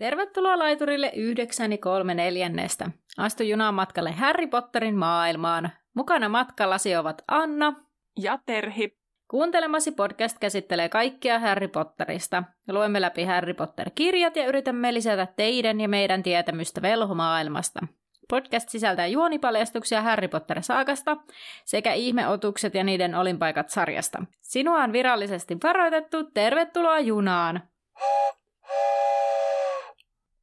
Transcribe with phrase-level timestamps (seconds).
[0.00, 2.90] Tervetuloa laiturille 9 3 neljännestä.
[3.18, 5.70] Astu junaan matkalle Harry Potterin maailmaan.
[5.94, 7.74] Mukana matkallasi ovat Anna
[8.18, 8.98] ja Terhi.
[9.30, 12.42] Kuuntelemasi podcast käsittelee kaikkia Harry Potterista.
[12.68, 17.80] Luemme läpi Harry Potter-kirjat ja yritämme lisätä teidän ja meidän tietämystä velhomaailmasta.
[18.30, 21.16] Podcast sisältää juonipaljastuksia Harry Potter-saakasta
[21.64, 24.22] sekä ihmeotukset ja niiden olinpaikat sarjasta.
[24.40, 26.24] Sinua on virallisesti varoitettu.
[26.24, 27.62] Tervetuloa junaan!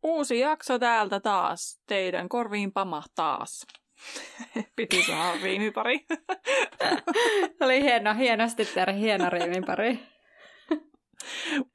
[0.08, 1.82] Uusi jakso täältä taas.
[1.88, 2.72] Teidän korviin
[3.16, 3.68] taas.
[4.76, 6.06] Piti saada riimipari.
[7.62, 10.00] Oli hieno, hienosti tehdä hieno riimipari.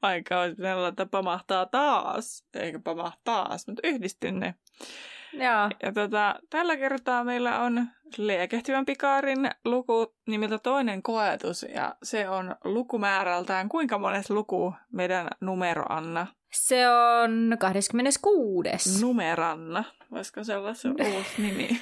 [0.01, 4.55] Vaikka olisi että pamahtaa taas, eikä pamahtaas, mutta yhdistyn ne.
[5.33, 5.69] Joo.
[5.83, 12.55] Ja tota, tällä kertaa meillä on liekehtivän pikaarin luku nimeltä toinen koetus, ja se on
[12.63, 13.69] lukumäärältään.
[13.69, 16.27] Kuinka mones luku meidän numero, Anna?
[16.53, 19.01] Se on 26.
[19.01, 19.83] Numeranna.
[20.11, 21.81] Voisiko se olla se uusi nimi?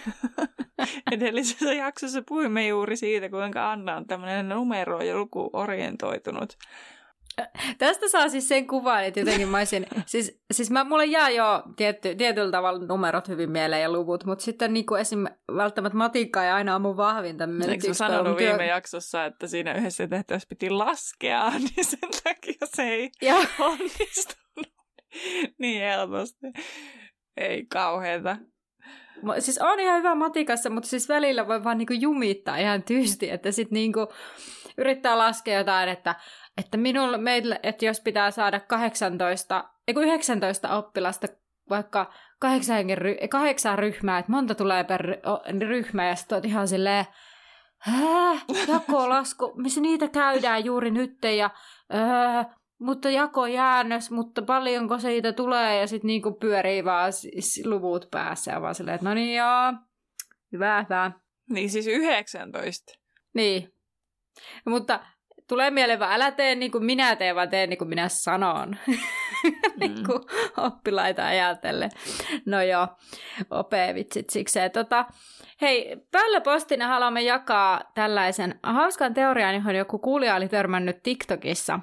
[1.11, 6.57] Edellisessä jaksossa puhuimme juuri siitä, kuinka Anna on tämmöinen numero- ja lukuorientoitunut.
[7.77, 11.63] Tästä saa siis sen kuvan, että jotenkin mä olisin, siis, siis mä, mulle jää jo
[11.75, 15.25] tietty, tietyllä tavalla numerot hyvin mieleen ja luvut, mutta sitten niin kuin esim.
[15.55, 17.43] välttämättä matikka ei aina ole mun vahvinta.
[17.69, 18.49] Eikö mä sanonut työ...
[18.49, 23.11] viime jaksossa, että siinä yhdessä tehtävässä piti laskea, niin sen takia se ei
[23.59, 24.40] onnistunut
[25.59, 26.47] niin helposti.
[27.37, 28.37] Ei kauheeta.
[29.39, 33.51] Siis on ihan hyvä matikassa, mutta siis välillä voi vaan niinku jumittaa ihan tysti, että
[33.51, 34.07] sitten niinku
[34.77, 36.15] yrittää laskea jotain, että
[36.57, 41.27] että minulla, meillä, että jos pitää saada 18, ei 19 oppilasta
[41.69, 42.85] vaikka kahdeksan,
[43.29, 45.17] kahdeksan ryhmää, että monta tulee per
[45.67, 47.05] ryhmä, ja sitten ihan silleen,
[47.81, 48.33] Hää?
[48.67, 51.49] Jakolasku, missä niitä käydään juuri nyt, ja
[51.93, 52.43] öö,
[52.81, 58.61] mutta jakojäännös, mutta paljonko siitä tulee, ja sitten niinku pyörii vaan siis luvut päässä, ja
[58.61, 59.73] vaan silleen, että no niin joo,
[60.51, 61.11] hyvä, hyvä.
[61.49, 62.93] Niin siis 19.
[63.33, 63.73] Niin.
[64.65, 64.99] Mutta
[65.47, 68.77] tulee mieleen vaan, älä tee niin kuin minä teen, vaan tee niin kuin minä sanon.
[69.79, 70.63] niin kuin mm.
[70.63, 71.89] oppilaita ajatellen.
[72.45, 72.87] No joo,
[73.49, 74.71] opevitsit sikseen.
[74.71, 75.05] Tota,
[75.61, 75.97] hei,
[76.43, 81.79] postina haluamme jakaa tällaisen hauskan teorian, johon joku kuulija oli törmännyt TikTokissa.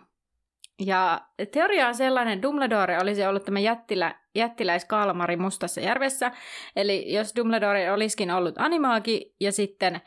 [0.81, 1.21] Ja
[1.53, 6.33] teoria on sellainen, Dumbledore olisi ollut tämä jättilä, jättiläiskalmari Mustassa järvessä.
[6.77, 10.01] Eli jos Dumbledore olisikin ollut animaagi ja sitten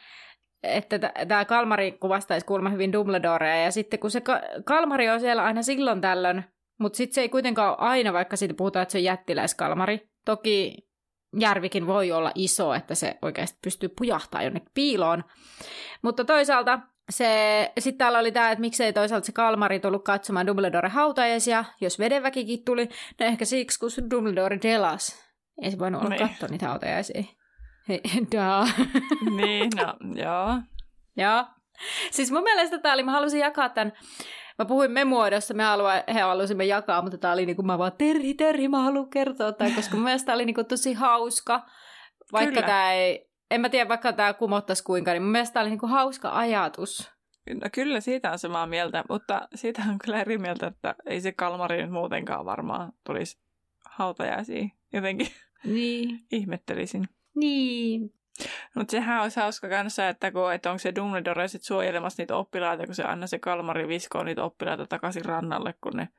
[0.63, 5.43] että tämä Kalmari kuvastaisi kuulemma hyvin Dumbledorea, ja sitten kun se ka- Kalmari on siellä
[5.43, 6.43] aina silloin tällöin,
[6.79, 10.09] mutta sitten se ei kuitenkaan ole aina, vaikka siitä puhutaan, että se on jättiläiskalmari.
[10.25, 10.88] Toki
[11.39, 15.23] järvikin voi olla iso, että se oikeasti pystyy pujahtaa jonnekin piiloon.
[16.01, 16.79] Mutta toisaalta
[17.11, 21.99] se, sitten täällä oli tämä, että miksei toisaalta se Kalmari tullut katsomaan Dumbledore hautajaisia, jos
[21.99, 22.89] vedenväkikin tuli.
[23.19, 25.31] No ehkä siksi, kun Dumbledore delas.
[25.61, 26.29] Ei se voinut olla niin.
[26.29, 27.23] katsoa niitä hautajaisia.
[28.35, 28.67] Daa.
[29.35, 30.61] niin, no, joo.
[31.17, 31.45] joo.
[32.11, 33.94] Siis mun mielestä tämä oli, mä halusin jakaa tämän,
[34.59, 37.77] mä puhuin me muodossa, me halua, he halusimme jakaa, mutta tämä oli niin kuin mä
[37.77, 40.94] vaan, Terhi, Terhi, mä haluan kertoa tämän, koska mun mielestä tämä oli niin kuin tosi
[40.94, 41.66] hauska,
[42.31, 45.69] vaikka tämä ei, en mä tiedä, vaikka tämä kumottaisi kuinka, niin mun mielestä tämä oli
[45.69, 47.12] niin kuin hauska ajatus.
[47.53, 51.31] No kyllä siitä on samaa mieltä, mutta siitä on kyllä eri mieltä, että ei se
[51.31, 53.39] Kalmari nyt muutenkaan varmaan tulisi
[53.89, 54.72] hautajaisiin.
[54.94, 55.28] Jotenkin
[55.63, 56.19] niin.
[56.31, 57.09] ihmettelisin.
[57.35, 58.13] Niin.
[58.75, 62.85] Mutta sehän olisi hauska kanssa, että, kun, että onko se Dumbledore sitten suojelemassa niitä oppilaita,
[62.85, 66.09] kun se aina se Kalmari viskoo niitä oppilaita takaisin rannalle, kun ne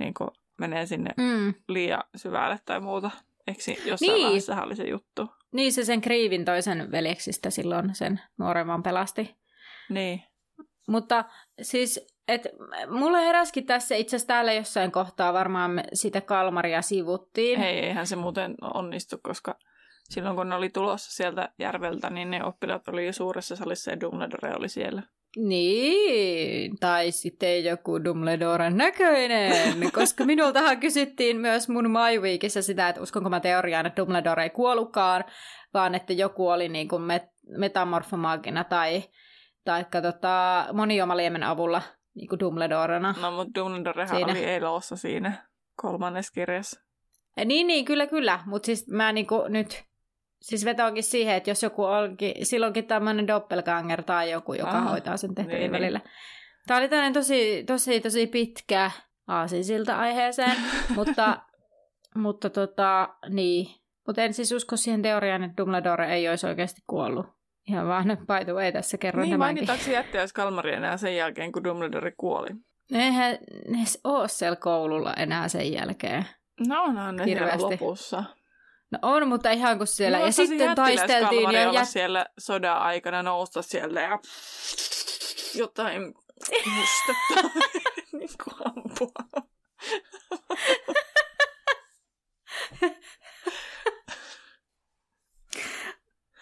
[0.00, 1.54] niin kun menee sinne mm.
[1.68, 3.10] liian syvälle tai muuta.
[3.46, 4.24] Eikö jossain niin.
[4.24, 5.30] vaiheessa oli se juttu?
[5.52, 9.36] Niin, se sen Kriivin toisen veljeksistä silloin sen nuoremman pelasti.
[9.90, 10.22] Niin.
[10.88, 11.24] Mutta
[11.62, 12.46] siis, et,
[12.90, 17.60] mulle heräskin tässä itse asiassa täällä jossain kohtaa varmaan me sitä Kalmaria sivuttiin.
[17.60, 19.58] Ei, eihän se muuten onnistu, koska
[20.10, 24.00] silloin kun ne oli tulossa sieltä järveltä, niin ne oppilaat oli jo suuressa salissa ja
[24.00, 25.02] Dumbledore oli siellä.
[25.36, 29.52] Niin, tai sitten joku Dumbledoren näköinen,
[29.92, 35.24] koska minultahan kysyttiin myös mun MyWeekissä sitä, että uskonko mä teoriaan, että Dumbledore ei kuollutkaan,
[35.74, 39.02] vaan että joku oli niin kuin met- metamorfomaagina tai
[39.64, 41.82] taikka tota, moniomaliemen avulla
[42.14, 43.14] niin kuin Dumbledorena.
[43.20, 44.32] No, mutta Dumbledorehan siinä.
[44.32, 46.80] oli elossa siinä kolmannessa kirjassa.
[47.36, 48.40] Ja niin, niin, kyllä, kyllä.
[48.46, 49.84] Mutta siis mä niinku nyt
[50.40, 55.16] Siis vetoakin siihen, että jos joku onkin, silloinkin tämmöinen doppelganger tai joku, joka Aha, hoitaa
[55.16, 55.82] sen tehtävien niin, niin.
[55.82, 56.00] välillä.
[56.66, 58.90] Tämä oli tämmöinen tosi, tosi, tosi pitkä
[59.26, 60.56] aasinsilta aiheeseen,
[60.96, 61.42] mutta,
[62.14, 63.66] mutta tota, niin.
[64.06, 67.26] Mutta en siis usko siihen teoriaan, että Dumbledore ei olisi oikeasti kuollut.
[67.68, 69.60] Ihan vaan by the way, tässä kerron niin, tämänkin.
[69.60, 72.48] Niin, mainitaanko jättäjäs Kalmari enää sen jälkeen, kun Dumbledore kuoli?
[72.92, 73.38] Eihän
[73.68, 76.26] ne ole siellä koululla enää sen jälkeen.
[76.68, 78.24] No onhan ne siellä lopussa.
[78.90, 80.18] No on, mutta ihan kun siellä.
[80.18, 81.50] No, ja sitten taisteltiin.
[81.50, 81.88] Ja jät...
[81.88, 84.18] siellä sodan aikana nousta siellä ja
[85.54, 86.14] jotain
[86.76, 87.50] mustettaa
[88.18, 89.12] niin kuin ampua.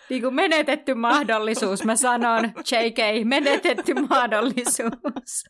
[0.09, 5.45] niin kuin menetetty mahdollisuus, mä sanon, JK, menetetty mahdollisuus.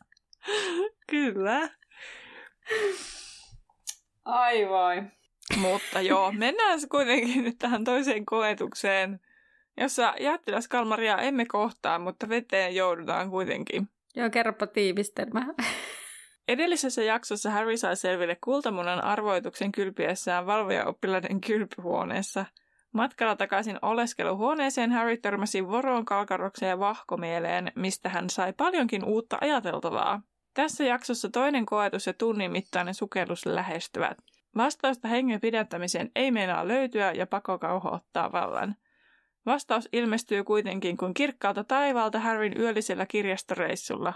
[1.09, 1.69] Kyllä.
[4.25, 5.03] Ai vai.
[5.55, 9.19] Mutta joo, mennään kuitenkin nyt tähän toiseen koetukseen,
[9.77, 13.89] jossa jättiläskalmaria emme kohtaa, mutta veteen joudutaan kuitenkin.
[14.15, 15.45] Joo, kerropa tiivistelmä.
[16.47, 22.45] Edellisessä jaksossa Harry sai selville kultamunan arvoituksen kylpiessään valvojaoppilaiden kylpyhuoneessa.
[22.91, 30.21] Matkalla takaisin oleskeluhuoneeseen Harry törmäsi voroon, kalkarokseen ja vahkomieleen, mistä hän sai paljonkin uutta ajateltavaa.
[30.53, 34.17] Tässä jaksossa toinen koetus ja tunnin mittainen sukellus lähestyvät.
[34.57, 38.75] Vastausta hengen pidättämiseen ei meinaa löytyä ja pakokauho ottaa vallan.
[39.45, 44.13] Vastaus ilmestyy kuitenkin kuin kirkkaalta taivaalta Harryn yöllisellä kirjastoreissulla.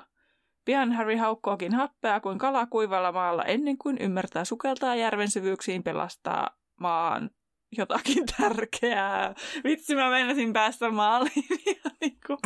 [0.66, 6.58] Pian Harry haukkoakin happea kuin kala kuivalla maalla ennen kuin ymmärtää sukeltaa järven syvyyksiin pelastaa
[6.80, 7.30] maan
[7.78, 9.36] jotakin tärkeää.
[9.64, 11.46] Vitsi, mä menisin päästä maaliin
[12.02, 12.40] niin kuin,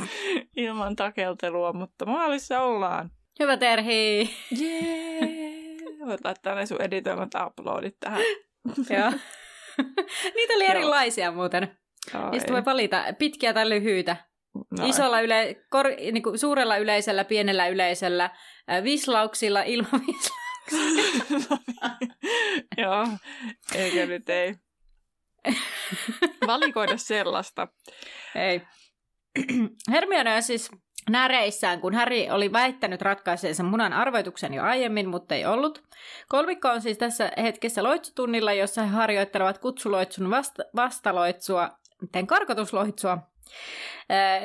[0.55, 3.11] ilman takeltelua, mutta maalissa ollaan.
[3.39, 4.29] Hyvä Terhi!
[4.51, 5.44] Jee!
[6.05, 8.21] Voit laittaa ne sun editoimat uploadit tähän.
[8.97, 9.11] Joo.
[10.35, 11.77] Niitä oli erilaisia muuten.
[12.13, 12.31] Ai.
[12.31, 14.17] Niistä voi valita pitkiä tai lyhyitä.
[14.79, 18.29] No Isolla yle, kor, niin kuin suurella yleisöllä, pienellä yleisöllä,
[18.71, 20.45] äh, vislauksilla, ilman vislauksia.
[22.77, 23.07] Joo,
[23.75, 24.55] eikö nyt ei.
[26.47, 27.67] Valikoida sellaista.
[28.35, 28.61] Ei.
[29.91, 30.71] Hermione on siis
[31.09, 35.83] näreissään, kun Häri oli väittänyt ratkaiseensa munan arvoituksen jo aiemmin, mutta ei ollut.
[36.27, 41.69] Kolmikko on siis tässä hetkessä loitsutunnilla, jossa he harjoittelevat kutsuloitsun vasta- vastaloitsua,
[42.01, 43.17] miten karkotusloitsua.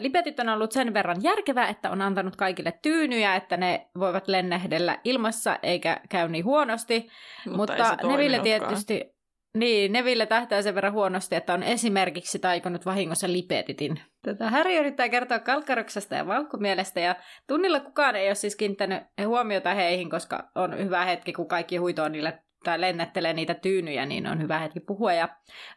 [0.00, 4.98] Lipetit on ollut sen verran järkevää, että on antanut kaikille tyynyjä, että ne voivat lennähdellä
[5.04, 7.10] ilmassa eikä käy niin huonosti.
[7.46, 9.19] Mutta, mutta Neville tietysti
[9.55, 14.00] niin, Neville tähtää sen verran huonosti, että on esimerkiksi taikonut vahingossa lipetitin.
[14.23, 17.17] Tätä Harry yrittää kertoa kalkkaroksesta ja vauhkomielestä, ja
[17.47, 22.08] tunnilla kukaan ei ole siis kiinnittänyt huomiota heihin, koska on hyvä hetki, kun kaikki huitoo
[22.08, 25.12] niille tai lennättelee niitä tyynyjä, niin on hyvä hetki puhua.
[25.12, 25.29] Ja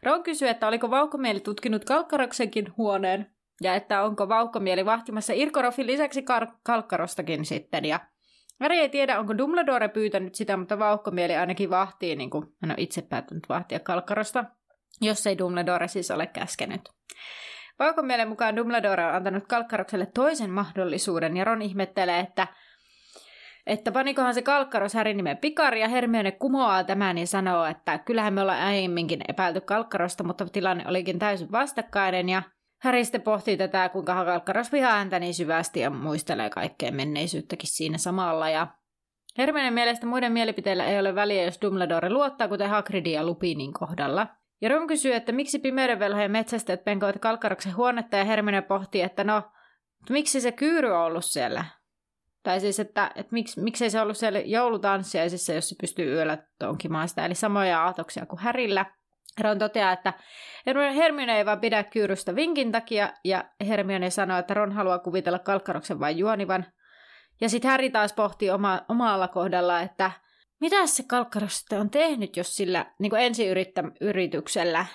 [0.02, 3.30] Ron kysyy, että oliko vauhkomieli tutkinut kalkkaroksenkin huoneen,
[3.62, 8.00] ja että onko vauhkomieli vahtimassa Irkorofin lisäksi kar- kalkkarostakin sitten, ja
[8.60, 12.78] Harry ei tiedä, onko Dumbledore pyytänyt sitä, mutta vauhkomieli ainakin vahtii, niin kuin hän on
[12.78, 14.44] itse päättänyt vahtia kalkkarosta,
[15.00, 16.80] jos ei Dumbledore siis ole käskenyt.
[17.78, 22.46] Vauhkomielen mukaan Dumbledore on antanut kalkkarokselle toisen mahdollisuuden, ja Ron ihmettelee, että
[23.66, 28.34] että panikohan se kalkkaros Härin nimen Pikari ja Hermione kumoaa tämän ja sanoo, että kyllähän
[28.34, 32.42] me ollaan aiemminkin epäilty kalkkarosta, mutta tilanne olikin täysin vastakkainen ja
[32.84, 37.98] Häri sitten pohtii tätä, kuinka Hakalkkaras vihaa häntä niin syvästi ja muistelee kaikkea menneisyyttäkin siinä
[37.98, 38.50] samalla.
[38.50, 38.66] Ja
[39.38, 44.26] Hermione mielestä muiden mielipiteillä ei ole väliä, jos Dumbledore luottaa, kuten Hagridin ja Lupinin kohdalla.
[44.60, 49.42] Ja Ron kysyy, että miksi pimeydenvelhojen metsästäjät penkoivat Kalkkaroksen huonetta ja Hermione pohtii, että no,
[50.10, 51.64] miksi se kyyry on ollut siellä?
[52.42, 57.08] Tai siis, että, että miksi, miksei se ollut siellä joulutanssiaisissa, jos se pystyy yöllä tonkimaan
[57.08, 57.26] sitä.
[57.26, 58.86] Eli samoja aatoksia kuin Härillä.
[59.40, 60.12] Ron toteaa, että
[60.96, 66.00] Hermione ei vaan pidä kyyrystä vinkin takia, ja Hermione sanoo, että Ron haluaa kuvitella kalkkaroksen
[66.00, 66.66] vain juonivan.
[67.40, 70.10] Ja sitten Harry taas pohtii oma, omalla kohdalla, että
[70.60, 73.22] mitä se kalkkaros on tehnyt, jos sillä niin kuin
[74.00, 74.86] yrityksellä,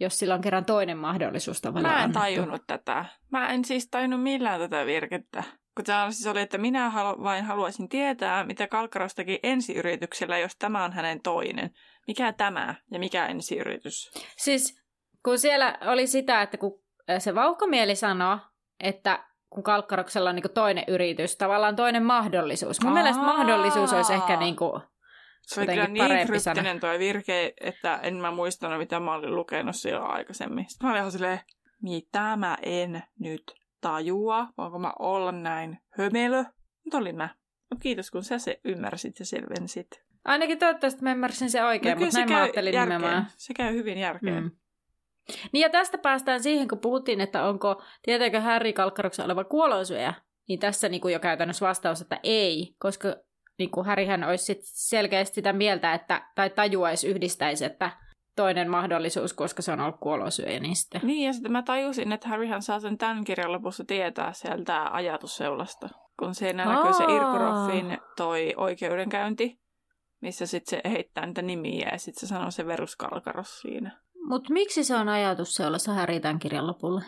[0.00, 2.20] jos sillä on kerran toinen mahdollisuus tavallaan Mä en annettu.
[2.20, 3.04] tajunnut tätä.
[3.32, 5.42] Mä en siis tajunnut millään tätä virkettä.
[5.76, 10.56] Kun tämä siis oli, että minä halu, vain haluaisin tietää, mitä Kalkkaros teki ensiyrityksellä, jos
[10.58, 11.70] tämä on hänen toinen.
[12.10, 14.10] Mikä tämä ja mikä ensiyritys?
[14.36, 14.82] Siis
[15.24, 16.82] kun siellä oli sitä, että kun
[17.18, 18.38] se vauhkomieli sanoo,
[18.80, 22.80] että kun Kalkkaroksella on niin toinen yritys, tavallaan toinen mahdollisuus.
[22.80, 22.94] Mun Aa.
[22.94, 24.82] mielestä mahdollisuus olisi ehkä niin kuin
[25.42, 29.76] se oli kyllä niin kryptinen tuo virke, että en mä muistanut, mitä mä olin lukenut
[29.76, 30.64] silloin aikaisemmin.
[30.68, 31.40] Sitten mä olin ihan silleen,
[31.82, 36.44] mitä mä en nyt tajua, voinko mä olla näin hömelö.
[36.84, 37.28] Mutta olin mä.
[37.70, 40.09] No kiitos, kun sä se ymmärsit ja selvensit.
[40.24, 43.00] Ainakin toivottavasti mä ymmärsin se oikein, no, mutta näin mä ajattelin järkeen.
[43.00, 43.26] nimenomaan.
[43.36, 44.42] Se käy hyvin järkeen.
[44.42, 44.50] Mm.
[45.52, 50.14] Niin ja tästä päästään siihen, kun puhuttiin, että onko, tietääkö Harry Kalkkaroksen oleva kuolonsyöjä,
[50.48, 53.16] niin tässä niin kuin jo käytännössä vastaus, että ei, koska
[53.58, 57.90] niin kuin Harryhän olisi sit selkeästi sitä mieltä, että, tai tajuaisi, yhdistäisi, että
[58.36, 61.00] toinen mahdollisuus, koska se on ollut kuolosyöjä niistä.
[61.02, 65.88] Niin, ja sitten mä tajusin, että Harryhan saa sen tämän kirjan lopussa tietää sieltä ajatusseulasta.
[66.18, 69.59] Kun siinä näkyy se Irkoroffin toi oikeudenkäynti,
[70.20, 74.00] missä sitten se heittää niitä nimiä ja sitten se sanoo se veruskalkaros siinä.
[74.24, 77.02] Mutta miksi se on ajatus se olla se Harry tämän kirjan lopulle?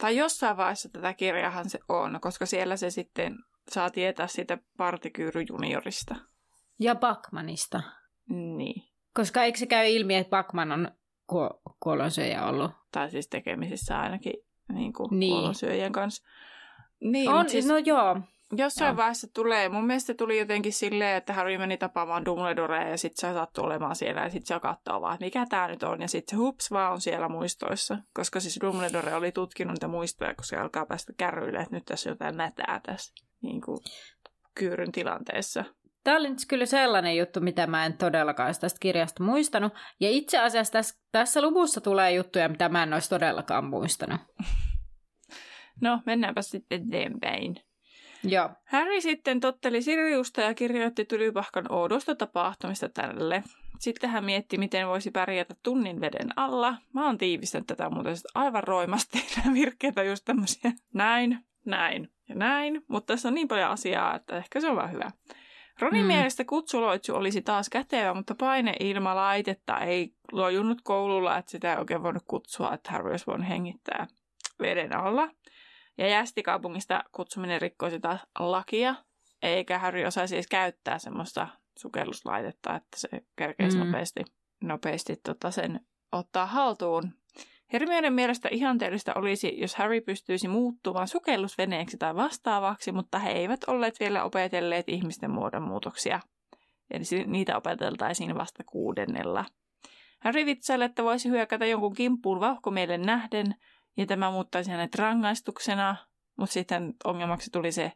[0.00, 3.36] Tai jossain vaiheessa tätä kirjahan se on, koska siellä se sitten
[3.70, 6.16] saa tietää siitä Partikyyry juniorista.
[6.78, 7.82] Ja Bakmanista.
[8.28, 8.82] Niin.
[9.14, 10.90] Koska eikö se käy ilmi, että Bakman on
[11.26, 12.70] ku- kuolonsyöjä ollut?
[12.92, 14.32] Tai siis tekemisissä ainakin
[14.72, 15.32] niin kuin niin.
[15.32, 16.24] kuolonsyöjien kanssa.
[17.00, 18.20] Niin, on, siis, no joo.
[18.56, 18.96] Jossain joo.
[18.96, 23.34] vaiheessa tulee, mun mielestä tuli jotenkin silleen, että Harry meni tapaamaan Dumbledorea ja sitten se
[23.34, 26.00] sattui olemaan siellä ja sitten se katsoo vaan, että mikä tämä nyt on.
[26.02, 30.34] Ja sitten se hups vaan on siellä muistoissa, koska siis Dumbledore oli tutkinut niitä muistoja,
[30.34, 33.78] koska se alkaa päästä kärryille, että nyt tässä on jotain mätää tässä niin kuin,
[34.54, 35.64] kyyryn tilanteessa.
[36.04, 39.72] Tämä oli nyt kyllä sellainen juttu, mitä mä en todellakaan tästä kirjasta muistanut.
[40.00, 44.20] Ja itse asiassa tässä, tässä luvussa tulee juttuja, mitä mä en olisi todellakaan muistanut.
[45.80, 47.56] No, mennäänpä sitten eteenpäin.
[48.24, 48.50] Joo.
[48.64, 53.42] Harry sitten totteli Siriusta ja kirjoitti Tylypahkan oudosta tapahtumista tälle.
[53.78, 56.76] Sitten hän mietti, miten voisi pärjätä tunnin veden alla.
[56.92, 60.72] Mä oon tiivistänyt tätä muuten aivan roimasti, nämä virkkeitä just tämmöisiä.
[60.94, 64.92] Näin, näin ja näin, mutta tässä on niin paljon asiaa, että ehkä se on vaan
[64.92, 65.10] hyvä.
[65.80, 66.06] Ronin mm.
[66.06, 72.22] mielestä kutsuloitsu olisi taas kätevä, mutta paineilmalaitetta ei lojunut koululla, että sitä ei oikein voinut
[72.26, 74.06] kutsua, että Harry olisi voinut hengittää
[74.60, 75.28] veden alla.
[75.98, 78.94] Ja jästikaupungista kutsuminen rikkoisi taas lakia,
[79.42, 83.84] eikä Harry osaisi edes käyttää semmoista sukelluslaitetta, että se kerkeisi mm.
[83.84, 84.24] nopeasti,
[84.62, 85.80] nopeasti tota sen
[86.12, 87.12] ottaa haltuun.
[87.72, 94.00] Hermionen mielestä ihanteellista olisi, jos Harry pystyisi muuttumaan sukellusveneeksi tai vastaavaksi, mutta he eivät olleet
[94.00, 96.20] vielä opetelleet ihmisten muodonmuutoksia.
[96.90, 99.44] Eli niitä opeteltaisiin vasta kuudennella.
[100.20, 103.54] Harry vitsailee, että voisi hyökätä jonkun kimppuun vauhkomielen nähden,
[103.98, 105.96] ja tämä muuttaisi hänet rangaistuksena,
[106.36, 107.92] mutta sitten ongelmaksi tuli se,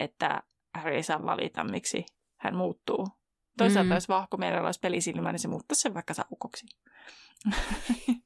[0.00, 0.42] että
[0.74, 2.06] Harry ei saa valita, miksi
[2.40, 3.08] hän muuttuu.
[3.58, 3.94] Toisaalta mm.
[3.94, 6.66] jos vahkomielellä olisi pelisilmä, niin se muuttaisi sen vaikka saukoksi.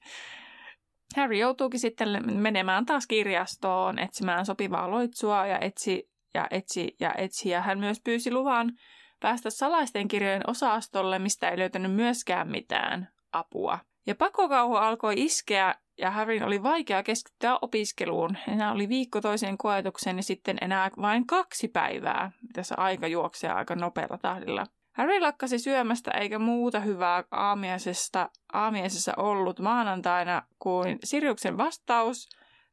[1.17, 2.09] Harry joutuukin sitten
[2.41, 7.49] menemään taas kirjastoon etsimään sopivaa loitsua ja etsi ja etsi ja etsi.
[7.49, 8.73] Ja hän myös pyysi luvan
[9.21, 13.79] päästä salaisten kirjojen osastolle, mistä ei löytänyt myöskään mitään apua.
[14.07, 18.37] Ja pakokauhu alkoi iskeä ja Harryn oli vaikea keskittyä opiskeluun.
[18.49, 22.33] Enää oli viikko toiseen koetukseen ja sitten enää vain kaksi päivää.
[22.53, 24.67] Tässä aika juoksee aika nopealla tahdilla.
[24.93, 32.29] Harry lakkasi syömästä eikä muuta hyvää aamiaisesta, aamiaisessa ollut maanantaina kuin Sirjuksen vastaus.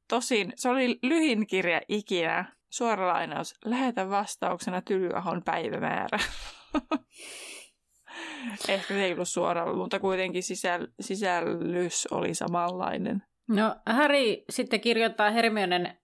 [0.08, 2.46] Tosin se oli lyhin kirja ikinä.
[2.70, 3.56] Suora lainaus.
[3.66, 6.20] Lähetä vastauksena Tylyahon päivämäärä.
[8.70, 13.24] Ehkä se ei ollut suora, mutta kuitenkin sisäl- sisällys oli samanlainen.
[13.48, 15.98] No Harry sitten kirjoittaa Hermionen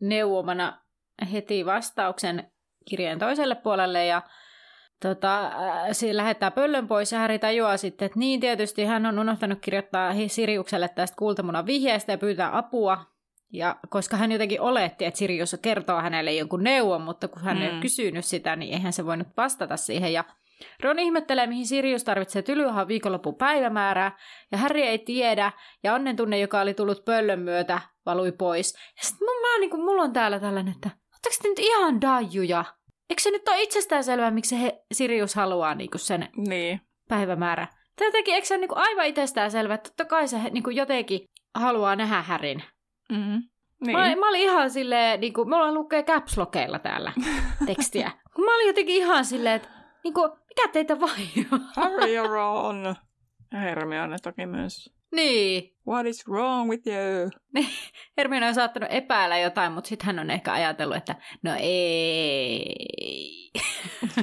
[0.00, 0.82] neuvomana
[1.32, 2.50] heti vastauksen
[2.88, 4.22] kirjeen toiselle puolelle ja
[5.02, 5.52] tota, äh,
[5.92, 10.14] siinä lähettää pöllön pois ja Häri tajuaa sitten, että niin tietysti hän on unohtanut kirjoittaa
[10.26, 13.04] Siriukselle tästä kultamunan vihjeestä ja pyytää apua.
[13.52, 17.62] Ja koska hän jotenkin oletti, että Sirius kertoo hänelle jonkun neuvon, mutta kun hän mm.
[17.62, 20.12] ei ole kysynyt sitä, niin eihän se voinut vastata siihen.
[20.12, 20.24] Ja
[20.82, 24.18] Ron ihmettelee, mihin Sirius tarvitsee tylyhän viikonlopun päivämäärää,
[24.52, 25.52] ja Harry ei tiedä,
[25.82, 28.74] ja onnen tunne, joka oli tullut pöllön myötä, valui pois.
[28.74, 32.64] Ja sitten mä, niin kuin, mulla on täällä tällainen, että ootteko te nyt ihan dajuja?
[33.10, 36.80] Eikö se nyt ole itsestäänselvää, miksi he, Sirius haluaa niinku sen niin.
[37.08, 37.66] päivämäärä?
[37.96, 41.20] Tätäkin, eikö se ole niinku aivan itsestäänselvää, että totta kai se niinku jotenkin
[41.54, 42.62] haluaa nähdä Härin.
[43.12, 43.42] Mm-hmm.
[43.86, 43.98] Niin.
[43.98, 46.36] Mä, mä olin ihan silleen, niin kuin, mulla lukee caps
[46.82, 47.12] täällä
[47.66, 48.10] tekstiä.
[48.38, 49.68] mä olin jotenkin ihan silleen, että
[50.04, 51.72] niin kuin, mikä teitä vaivaa?
[51.76, 52.96] Harry ja Ron.
[53.52, 54.94] Ja Hermione toki myös.
[55.12, 55.76] Niin.
[55.88, 57.30] What is wrong with you?
[58.16, 63.50] Hermione on saattanut epäillä jotain, mutta sitten hän on ehkä ajatellut, että no ei.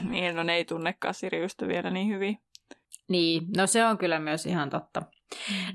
[0.10, 2.38] niin, no ne ei tunnekaan Siriusta vielä niin hyvin.
[3.08, 5.02] Niin, no se on kyllä myös ihan totta.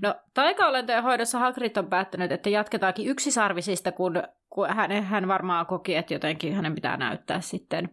[0.02, 4.22] No, taikaolentojen hoidossa Hagrid on päättänyt, että jatketaankin yksisarvisista, kun, kun
[4.68, 7.88] hän, hän varmaan koki, että jotenkin hänen pitää näyttää sitten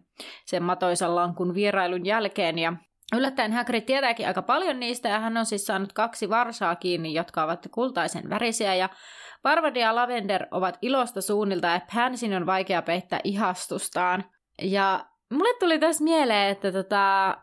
[0.46, 2.58] sen matoisan lankun vierailun jälkeen.
[2.58, 2.72] Ja
[3.16, 7.44] Yllättäen Hagrid tietääkin aika paljon niistä ja hän on siis saanut kaksi varsaa kiinni, jotka
[7.44, 8.88] ovat kultaisen värisiä ja
[9.42, 14.24] Parvati ja Lavender ovat ilosta suunnilta ja Pansin on vaikea peittää ihastustaan.
[14.62, 17.36] Ja mulle tuli tässä mieleen, että tota,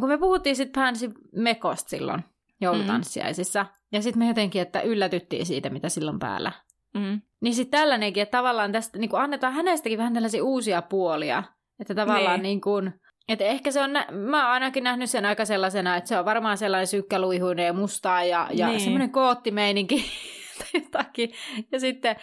[0.00, 2.24] kun me puhuttiin sitten Pansin mekosta silloin
[2.60, 3.68] joulutanssiaisissa, mm.
[3.92, 6.52] ja sitten me jotenkin, että yllätyttiin siitä, mitä silloin päällä.
[6.94, 7.20] Mm.
[7.40, 11.42] Niin sitten tällainenkin, että tavallaan tästä niin annetaan hänestäkin vähän tällaisia uusia puolia.
[11.80, 12.92] Että tavallaan niin, niin kuin,
[13.28, 16.58] että ehkä se on, mä oon ainakin nähnyt sen aika sellaisena, että se on varmaan
[16.58, 18.80] sellainen sykkäluihuinen ja mustaa ja, ja niin.
[18.80, 20.04] semmoinen koottimeininki
[20.74, 21.30] jotakin.
[21.72, 22.16] Ja sitten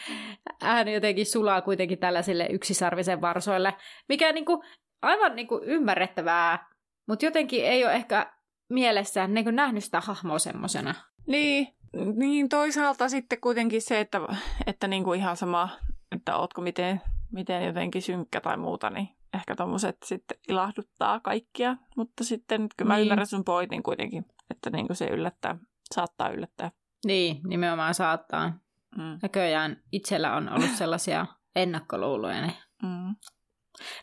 [0.62, 3.74] hän jotenkin sulaa kuitenkin tällaisille yksisarvisen varsoille,
[4.10, 4.62] mikä niin kuin,
[5.02, 6.68] aivan niin kuin ymmärrettävää,
[7.08, 8.34] mutta jotenkin ei ole ehkä
[8.70, 10.94] mielessään niin nähnyt sitä hahmoa semmoisena.
[11.28, 11.68] Niin,
[12.16, 14.22] niin toisaalta sitten kuitenkin se, että,
[14.68, 15.70] että niin kuin ihan sama,
[16.16, 17.02] että ootko miten,
[17.32, 21.78] miten jotenkin synkkä tai muuta, niin ehkä tommoset sitten ilahduttaa kaikkia.
[21.98, 23.02] Mutta sitten kyllä mä niin.
[23.02, 25.58] ymmärrän sun pointin kuitenkin, että niin kuin se yllättää,
[25.94, 26.72] saattaa yllättää.
[27.06, 28.50] Niin, nimenomaan saattaa.
[28.98, 29.20] Mm.
[29.22, 31.26] Näköjään itsellä on ollut sellaisia
[31.56, 32.42] ennakkoluuloja.
[32.42, 32.54] Niin.
[32.84, 33.16] Mm.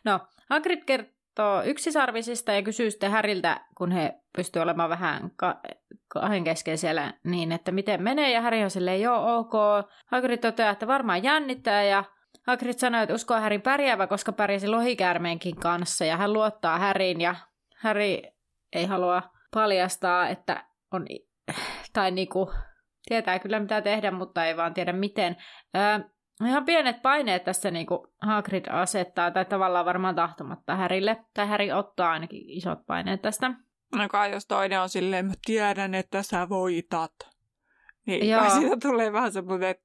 [0.05, 0.83] No, Hagrid
[1.64, 5.61] yksisarvisista ja kysyy sitten Häriltä, kun he pystyvät olemaan vähän ka-
[6.09, 9.53] kahden kesken siellä, niin että miten menee, ja Häri on silleen, joo, ok.
[10.07, 12.05] Hagrid toteaa, että varmaan jännittää, ja
[12.47, 17.35] Hagrid sanoi, että uskoo Härin pärjäävä, koska pärjäsi lohikäärmeenkin kanssa, ja hän luottaa Häriin, ja
[17.76, 18.23] Häri
[18.73, 19.23] ei halua
[19.55, 21.07] paljastaa, että on,
[21.93, 22.53] tai niinku,
[23.09, 25.37] tietää kyllä mitä tehdä, mutta ei vaan tiedä miten.
[25.76, 25.99] Öö,
[26.47, 32.11] ihan pienet paineet tässä niinku Hagrid asettaa, tai tavallaan varmaan tahtomatta Härille, tai Häri ottaa
[32.11, 33.50] ainakin isot paineet tästä.
[33.95, 37.12] No kai jos toinen on silleen, mä tiedän, että sä voitat.
[38.07, 38.50] Niin Joo.
[38.50, 39.85] siitä tulee vähän semmoinen, että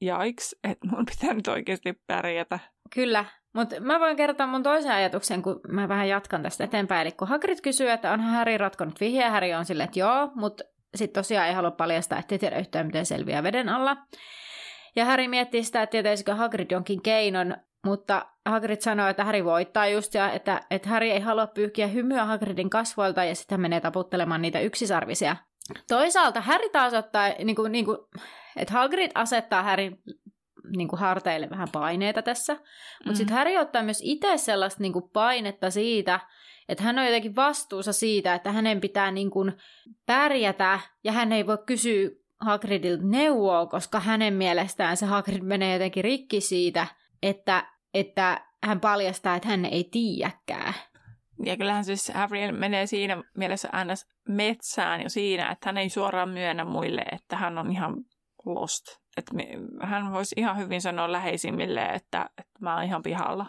[0.00, 2.58] jaiks, että mun pitää nyt oikeasti pärjätä.
[2.94, 3.24] Kyllä,
[3.54, 7.02] mutta mä voin kertoa mun toisen ajatuksen, kun mä vähän jatkan tästä eteenpäin.
[7.02, 10.64] Eli kun Hagrid kysyy, että onhan Harry ratkonut vihjeä, Harry on silleen, että joo, mutta
[10.94, 13.96] sitten tosiaan ei halua paljastaa, ettei tiedä yhtään, miten selviää veden alla.
[14.96, 19.86] Ja Harry miettii sitä, että tietäisikö Hagrid jonkin keinon, mutta Hagrid sanoo, että Harry voittaa
[19.86, 24.42] just ja että, että Harry ei halua pyyhkiä hymyä Hagridin kasvoilta ja sitten menee taputtelemaan
[24.42, 25.36] niitä yksisarvisia.
[25.88, 27.98] Toisaalta Harry taas ottaa, niin kuin, niin kuin,
[28.56, 29.98] että Hagrid asettaa Harryn
[30.76, 33.14] niin kuin harteille vähän paineita tässä, mutta mm.
[33.14, 36.20] sitten Harry ottaa myös itse sellaista niin kuin painetta siitä,
[36.68, 39.52] että hän on jotenkin vastuussa siitä, että hänen pitää niin kuin
[40.06, 46.04] pärjätä ja hän ei voi kysyä Hagridilta neuvoa, koska hänen mielestään se Hagrid menee jotenkin
[46.04, 46.86] rikki siitä,
[47.22, 50.74] että, että hän paljastaa, että hän ei tiedäkään.
[51.44, 54.06] Ja kyllähän siis Harry menee siinä mielessä ns.
[54.28, 57.94] metsään jo siinä, että hän ei suoraan myönnä muille, että hän on ihan
[58.46, 58.84] lost.
[59.16, 59.32] Että
[59.82, 63.46] hän voisi ihan hyvin sanoa läheisimmille, että, että mä oon ihan pihalla.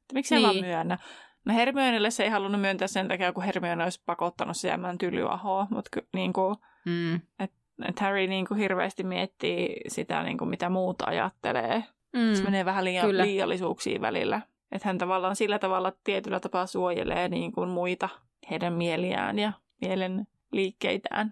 [0.00, 0.46] Että miksi niin.
[0.46, 0.98] mä myönnä?
[1.44, 5.66] No Hermionelle se ei halunnut myöntää sen takia, kun Hermione olisi pakottanut se jäämään tylyahoa,
[5.70, 7.14] mutta niin kuin, mm.
[7.14, 7.56] että
[7.88, 11.84] et Harry niin kuin hirveästi miettii sitä, niin kuin mitä muut ajattelee.
[12.12, 12.34] Mm.
[12.34, 14.40] Se menee vähän liian, liiallisuuksiin välillä.
[14.72, 18.08] Että hän tavallaan sillä tavalla tietyllä tapaa suojelee niin kuin muita,
[18.50, 21.30] heidän mieliään ja mielen liikkeitään.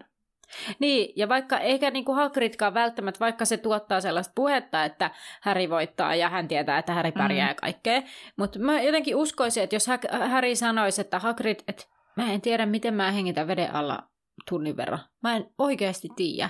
[0.79, 5.69] Niin, ja vaikka eikä niin kuin Hagridkaan välttämättä, vaikka se tuottaa sellaista puhetta, että Häri
[5.69, 7.49] voittaa ja hän tietää, että Häri pärjää mm.
[7.49, 8.01] ja kaikkea,
[8.37, 9.87] mutta mä jotenkin uskoisin, että jos
[10.29, 11.83] Häri sanoisi, että Hagrid, että
[12.15, 14.03] mä en tiedä, miten mä hengitän veden alla
[14.49, 16.49] tunnin verran, mä en oikeasti tiedä,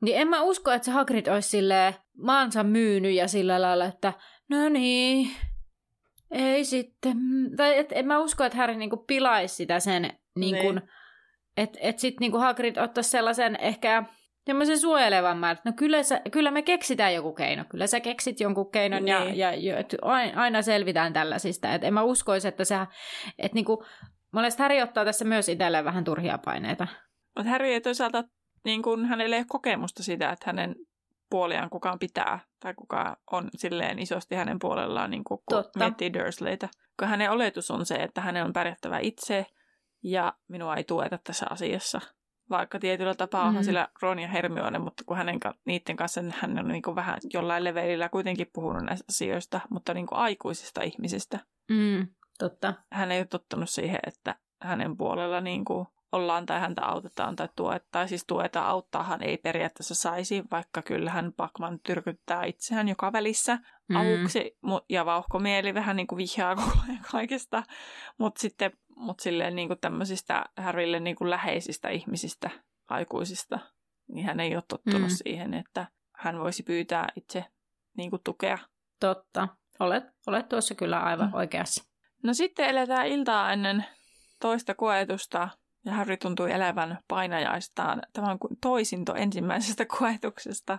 [0.00, 4.12] niin en mä usko, että se Hagrid olisi silleen maansa myynyt ja sillä lailla, että
[4.48, 5.30] no niin,
[6.30, 7.16] ei sitten.
[7.56, 10.82] Tai et, en mä usko, että Harry niinku pilaisi sitä sen, niinku, niin.
[11.56, 14.04] että et sitten niinku Hagrid ottaisi sellaisen ehkä
[14.46, 18.70] semmoisen suojelevamman, että no kyllä, sä, kyllä me keksitään joku keino, kyllä sä keksit jonkun
[18.70, 19.38] keinon niin.
[19.38, 19.96] ja, ja et
[20.34, 21.74] aina selvitään tällaisista.
[21.74, 22.76] Et en mä uskoisi, että se,
[23.38, 23.84] että niinku,
[24.32, 26.86] mielestäni Harry ottaa tässä myös itselleen vähän turhia paineita.
[27.36, 28.24] Mutta Harry ei toisaalta,
[28.64, 30.76] niin kun hänellä ei ole kokemusta siitä, että hänen
[31.30, 36.68] puoliaan kukaan pitää tai kuka on silleen isosti hänen puolellaan, niin kuin kun miettii Dursleytä.
[36.98, 39.46] Kun hänen oletus on se, että hänen on pärjättävä itse
[40.02, 42.00] ja minua ei tueta tässä asiassa.
[42.50, 43.64] Vaikka tietyllä tapaa onhan mm.
[43.64, 47.18] sillä Ron ja Hermione, mutta kun hänen, niiden kanssa niin hän on niin kuin vähän
[47.32, 51.38] jollain levelillä kuitenkin puhunut näistä asioista, mutta niin kuin aikuisista ihmisistä.
[51.70, 52.06] Mm,
[52.38, 52.74] totta.
[52.92, 57.48] Hän ei ole tottunut siihen, että hänen puolella niin kuin ollaan tai häntä autetaan tai
[57.56, 58.08] tuetaan.
[58.08, 63.96] Siis tueta auttaahan ei periaatteessa saisi, vaikka kyllähän Pakman tyrkyttää itseään joka välissä mm.
[63.96, 66.56] avuksi ja vauhkomieli vähän niin kuin vihjaa
[67.12, 67.62] kaikesta.
[68.18, 72.50] Mutta sitten mut silleen niin kuin tämmöisistä Harrylle niin kuin läheisistä ihmisistä,
[72.88, 73.58] aikuisista,
[74.08, 75.16] niin hän ei ole tottunut mm.
[75.24, 77.44] siihen, että hän voisi pyytää itse
[77.96, 78.58] niin kuin tukea.
[79.00, 79.48] Totta.
[79.80, 81.34] Olet, olet tuossa kyllä aivan mm.
[81.34, 81.84] oikeassa.
[82.22, 83.84] No sitten eletään iltaa ennen
[84.40, 85.48] toista koetusta
[85.84, 88.02] ja Harry tuntui elävän painajaistaan.
[88.12, 90.78] Tämä on toisinto ensimmäisestä koetuksesta.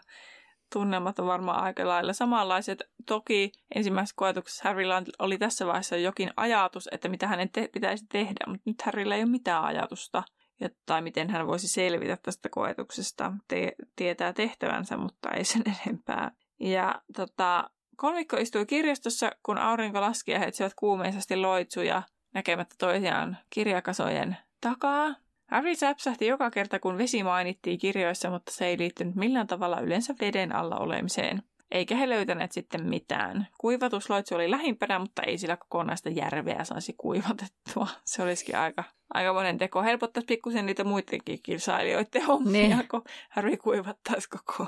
[0.74, 2.84] Tunnelmat on varmaan aika lailla samanlaiset.
[3.08, 8.46] Toki ensimmäisessä koetuksessa Harrylla oli tässä vaiheessa jokin ajatus, että mitä hänen te- pitäisi tehdä,
[8.48, 10.24] mutta nyt Harrylla ei ole mitään ajatusta.
[10.60, 13.34] Ja, tai miten hän voisi selvitä tästä koetuksesta.
[13.48, 16.32] Te- tietää tehtävänsä, mutta ei sen enempää.
[16.60, 23.38] Ja tota, kolmikko istui kirjastossa, kun aurinko laski ja he etsivät kuumeisesti loitsuja näkemättä toisiaan
[23.50, 25.16] kirjakasojen takaa.
[25.52, 30.16] Harry säpsähti joka kerta, kun vesi mainittiin kirjoissa, mutta se ei liittynyt millään tavalla yleensä
[30.22, 31.44] veden alla olemiseen.
[31.72, 33.48] eikä he löytäneet sitten mitään.
[33.58, 37.88] Kuivatusloitsu oli lähimpänä, mutta ei sillä kokonaista järveä saisi kuivatettua.
[38.06, 39.84] Se olisikin aika, aika monen teko.
[39.84, 42.88] Helpottaisi pikkusen niitä muidenkin kilsailijoiden hommia, niin.
[42.88, 44.68] kun Harry kuivattaisi koko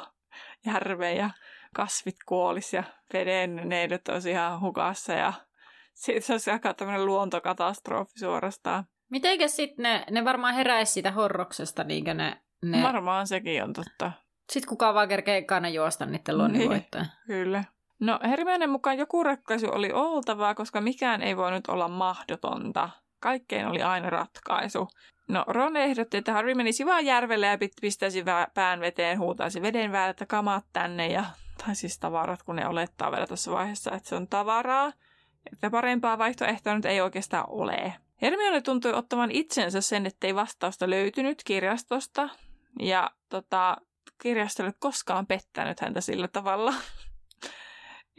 [0.65, 1.29] järven ja
[1.75, 5.33] kasvit kuolisi ja veden neidyt olisi ihan hukassa ja
[5.93, 8.85] siitä se olisi aika tämmöinen luontokatastrofi suorastaan.
[9.15, 12.83] Mitenkäs sitten ne, ne varmaan heräisi siitä horroksesta, niinkö ne, ne...
[12.83, 14.11] Varmaan sekin on totta.
[14.51, 17.03] Sitten kukaan vaan kerkee ekana juosta niiden luonnonvoittoja.
[17.03, 17.63] Niin, kyllä.
[17.99, 22.89] No Hermionen mukaan joku ratkaisu oli oltavaa, koska mikään ei voinut olla mahdotonta.
[23.19, 24.87] Kaikkeen oli aina ratkaisu.
[25.27, 28.23] No Ron ehdotti, että Harry menisi vaan järvelle ja pistäisi
[28.53, 31.25] pään veteen, huutaisi veden että kamaat tänne ja
[31.65, 34.93] tai siis tavarat, kun ne olettaa vielä tässä vaiheessa, että se on tavaraa.
[35.53, 37.93] Että parempaa vaihtoehtoa nyt ei oikeastaan ole.
[38.21, 42.29] Hermione tuntui ottavan itsensä sen, ettei vastausta löytynyt kirjastosta.
[42.79, 43.77] Ja tota,
[44.21, 46.73] kirjasto ei koskaan pettänyt häntä sillä tavalla.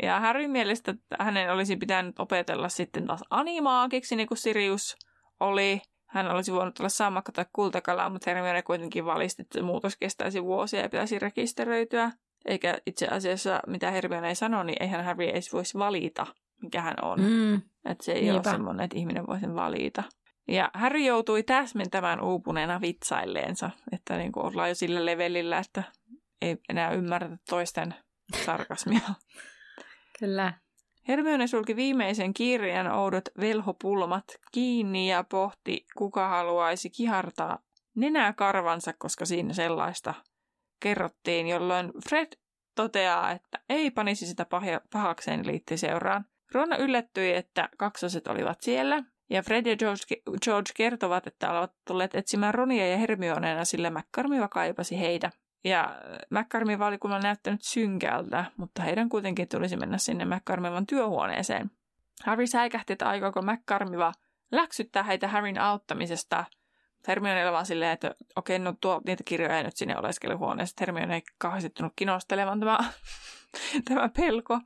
[0.03, 4.97] Ja Harryn mielestä hänen olisi pitänyt opetella sitten taas animaakiksi, niin kuin Sirius
[5.41, 5.81] oli.
[6.07, 10.81] Hän olisi voinut olla sammakka tai kultakala, mutta Hermione kuitenkin valisti, että muutos kestäisi vuosia
[10.81, 12.13] ja pitäisi rekisteröityä.
[12.45, 16.27] Eikä itse asiassa, mitä Hermione ei sano, niin eihän Harry edes voisi valita,
[16.63, 17.21] mikä hän on.
[17.21, 17.63] Mm.
[17.87, 18.49] Että se ei Niinpä.
[18.49, 20.03] ole semmoinen, että ihminen voi sen valita.
[20.49, 25.83] Ja Harry joutui täsmentämään uupuneena vitsailleensa, että niin kuin ollaan jo sillä levelillä, että
[26.43, 27.95] ei enää ymmärretä toisten
[28.45, 29.01] sarkasmia.
[30.19, 30.53] Kyllä.
[31.09, 37.59] Hermione sulki viimeisen kirjan oudot velhopulmat kiinni ja pohti, kuka haluaisi kihartaa
[37.97, 40.15] nenää karvansa, koska siinä sellaista
[40.81, 42.29] kerrottiin, jolloin Fred
[42.75, 44.47] toteaa, että ei panisi sitä
[44.93, 46.25] pahakseen liitti seuraan.
[46.53, 50.03] Ronna yllättyi, että kaksoset olivat siellä, ja Fred ja George,
[50.45, 55.31] George kertovat, että ovat tulleet etsimään Ronia ja Hermioneena, sillä McCormiva kaipasi heitä.
[55.65, 61.71] Ja McCormiva oli kuulemma näyttänyt synkältä, mutta heidän kuitenkin tulisi mennä sinne McCormivan työhuoneeseen.
[62.25, 64.13] Harry säikähti, että aikooko McCormiva
[64.53, 66.45] läksyttää heitä Harryn auttamisesta–
[67.09, 70.77] Hermione vaan silleen, että okei, no tuo niitä kirjoja nyt sinne oleskeluhuoneeseen.
[70.81, 72.79] Hermione ei kauheasti kinostelemaan tämä,
[73.89, 74.61] tämä pelko.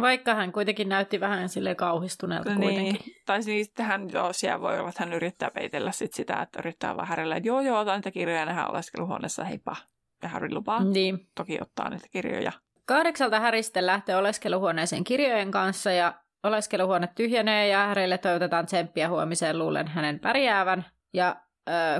[0.00, 2.60] Vaikka hän kuitenkin näytti vähän sille kauhistuneelta niin.
[2.60, 3.14] kuitenkin.
[3.26, 6.96] Tai siis hän, joo, siellä voi olla, että hän yrittää peitellä sit sitä, että yrittää
[6.96, 9.76] vaan Härille, että joo, joo, otan niitä kirjoja nähdään oleskeluhuoneessa, heippa.
[10.22, 11.28] Ja Harry lupaa niin.
[11.34, 12.52] toki ottaa niitä kirjoja.
[12.86, 19.58] Kahdeksalta Harry sitten lähtee oleskeluhuoneeseen kirjojen kanssa ja oleskeluhuone tyhjenee ja Harrylle toivotetaan tsemppiä huomiseen
[19.58, 20.84] luulen hänen pärjäävän.
[21.12, 21.36] Ja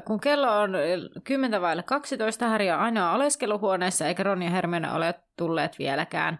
[0.05, 0.77] kun kello on
[1.25, 6.39] 10 vaille 12, Häri on ainoa oleskeluhuoneessa eikä Ron ja Hermione ole tulleet vieläkään.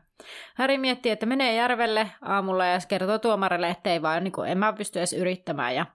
[0.55, 4.59] Häri miettii, että menee järvelle aamulla ja kertoo tuomarille, että ei vaan, niin kuin, en
[4.59, 5.75] mä pysty edes yrittämään.
[5.75, 5.87] Ja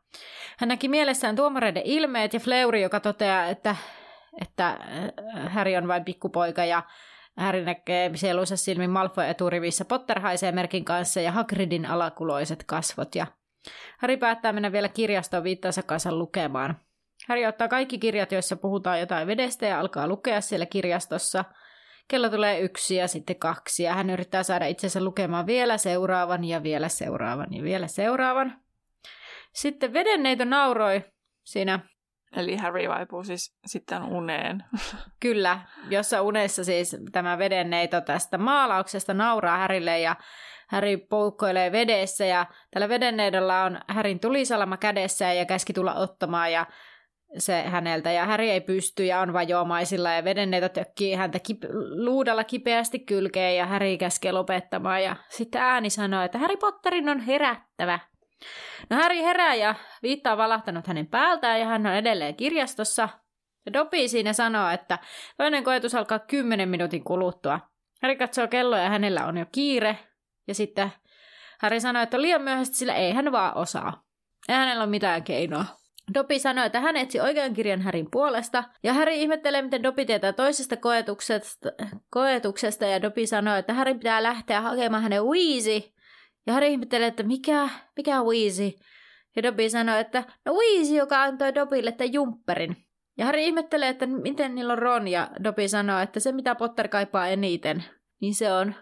[0.57, 3.75] hän näki mielessään tuomareiden ilmeet ja Fleury, joka toteaa, että,
[4.41, 4.77] että
[5.33, 6.83] Häri on vain pikkupoika ja
[7.37, 13.15] Häri näkee sieluisa silmin Malfoy eturivissä Potterhaisee-merkin kanssa ja Hagridin alakuloiset kasvot.
[13.15, 13.27] Ja
[13.97, 16.88] Häri päättää mennä vielä kirjastoon viittansa kanssa lukemaan.
[17.29, 21.45] Harry ottaa kaikki kirjat, joissa puhutaan jotain vedestä ja alkaa lukea siellä kirjastossa.
[22.07, 26.63] Kello tulee yksi ja sitten kaksi ja hän yrittää saada itsensä lukemaan vielä seuraavan ja
[26.63, 28.61] vielä seuraavan ja vielä seuraavan.
[29.53, 31.03] Sitten vedenneito nauroi
[31.43, 31.79] siinä.
[32.35, 34.63] Eli Harry vaipuu siis sitten uneen.
[35.21, 40.15] Kyllä, jossa unessa siis tämä vedenneito tästä maalauksesta nauraa Härille ja
[40.67, 46.65] Häri poukkoilee vedessä ja tällä vedenneidolla on Härin tulisalama kädessä ja käski tulla ottamaan ja
[47.37, 51.69] se häneltä ja Häri ei pysty ja on vajoamaisilla ja vedenneitä tökkii häntä kip-
[52.05, 57.19] luudalla kipeästi kylkeen ja Häri käskee lopettamaan ja sitten ääni sanoo, että Harry Potterin on
[57.19, 57.99] herättävä.
[58.89, 63.09] No Häri herää ja viittaa valahtanut hänen päältään ja hän on edelleen kirjastossa.
[63.65, 64.99] Ja Dopi siinä sanoo, että
[65.37, 67.59] toinen koetus alkaa kymmenen minuutin kuluttua.
[68.01, 69.97] Häri katsoo kelloa ja hänellä on jo kiire.
[70.47, 70.91] Ja sitten
[71.59, 74.03] Häri sanoo, että on liian myöhäistä, sillä ei hän vaan osaa.
[74.49, 75.65] Ei hänellä ole mitään keinoa.
[76.13, 80.33] Dopi sanoi, että hän etsi oikean kirjan Härin puolesta, ja Häri ihmettelee, miten Dopi tietää
[80.33, 81.69] toisesta koetuksesta,
[82.09, 85.83] koetuksesta ja Dopi sanoi, että Häri pitää lähteä hakemaan hänen Weezy.
[86.47, 88.71] Ja Häri ihmettelee, että mikä, mikä Weezy?
[89.35, 92.77] Ja Dopi sanoi, että no Weezy, joka antoi Dopille tämän jumpperin.
[93.17, 96.87] Ja Häri ihmettelee, että miten niillä on Ron, ja Dopi sanoi, että se mitä Potter
[96.87, 97.83] kaipaa eniten,
[98.21, 98.75] niin se on,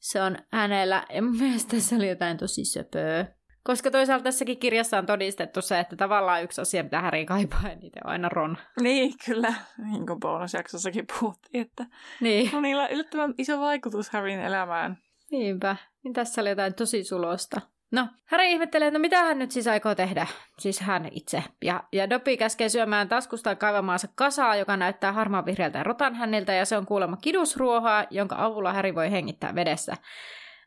[0.00, 1.04] se on hänellä.
[1.14, 3.26] Ja mielestäni se oli jotain tosi söpöä.
[3.64, 8.06] Koska toisaalta tässäkin kirjassa on todistettu se, että tavallaan yksi asia, mitä Harry kaipaa eniten
[8.06, 8.58] on aina Ron.
[8.80, 9.54] Niin, kyllä.
[9.78, 11.86] Niin kuin bonusjaksossakin puhuttiin, että
[12.20, 12.50] niin.
[12.52, 14.98] no, niillä on yllättävän iso vaikutus Harryn elämään.
[15.30, 15.76] Niinpä.
[16.02, 17.60] Niin tässä oli jotain tosi sulosta.
[17.90, 20.26] No, Harry ihmettelee, että no mitä hän nyt siis aikoo tehdä,
[20.58, 21.42] siis hän itse.
[21.62, 26.64] Ja, ja Dobby käskee syömään taskusta kaivamaansa kasaa, joka näyttää harmaan vihreältä rotan häniltä, ja
[26.64, 29.96] se on kuulemma kidusruohoa, jonka avulla Harry voi hengittää vedessä.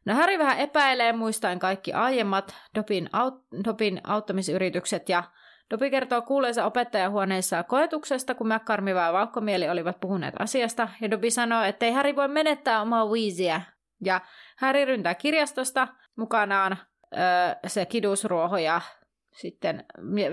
[0.08, 5.24] No Harry vähän epäilee muistaen kaikki aiemmat Dobin, aut- Dobin auttamisyritykset ja
[5.72, 11.64] Dopi kertoo kuuleensa opettajahuoneessa koetuksesta, kun McCarmiva ja Valkkomieli olivat puhuneet asiasta, ja Dobi sanoo,
[11.64, 13.62] että ei Harry voi menettää omaa Weezyä.
[14.06, 14.22] Ja
[14.58, 16.78] Harry ryntää kirjastosta mukanaan
[17.18, 17.20] öö,
[17.68, 18.82] se kidusruoho ja
[19.34, 19.86] sitten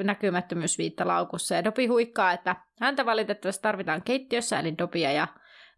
[0.03, 1.55] näkymättömyysviitta laukussa.
[1.55, 5.29] Ja Dopi huikkaa, että häntä valitettavasti tarvitaan keittiössä, eli Dobia, ja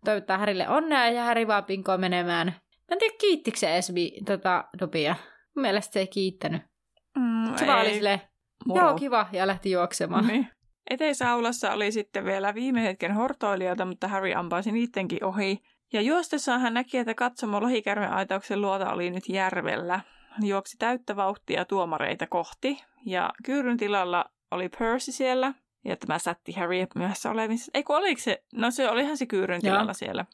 [0.05, 2.55] toivottaa Härille onnea, ja Häri vaan pinkoo menemään.
[2.89, 3.93] Mä en tiedä, kiittikö se edes
[4.27, 5.17] tota, Dobia.
[5.57, 6.63] Mun mielestä se ei kiittänyt.
[7.19, 7.69] Mm, se ei.
[7.69, 8.21] vaan oli silleen,
[8.67, 8.87] Moro.
[8.87, 10.27] Joo, kiva, ja lähti juoksemaan.
[10.27, 10.49] Niin.
[10.91, 15.63] Eteisaulassa oli sitten vielä viime hetken hortoilijoita, mutta Harry ampaisi niidenkin ohi.
[15.93, 20.01] Ja juostessaan hän näki, että katsomo lohikärmen aitauksen luota oli nyt järvellä.
[20.31, 25.55] Hän juoksi täyttä vauhtia tuomareita kohti, ja kyyryn tilalla oli Percy siellä,
[25.89, 27.71] ja tämä sätti Harry myöhässä olemissa.
[27.75, 30.25] Ei kun oliko se, no se olihan se kyyryn tilalla siellä.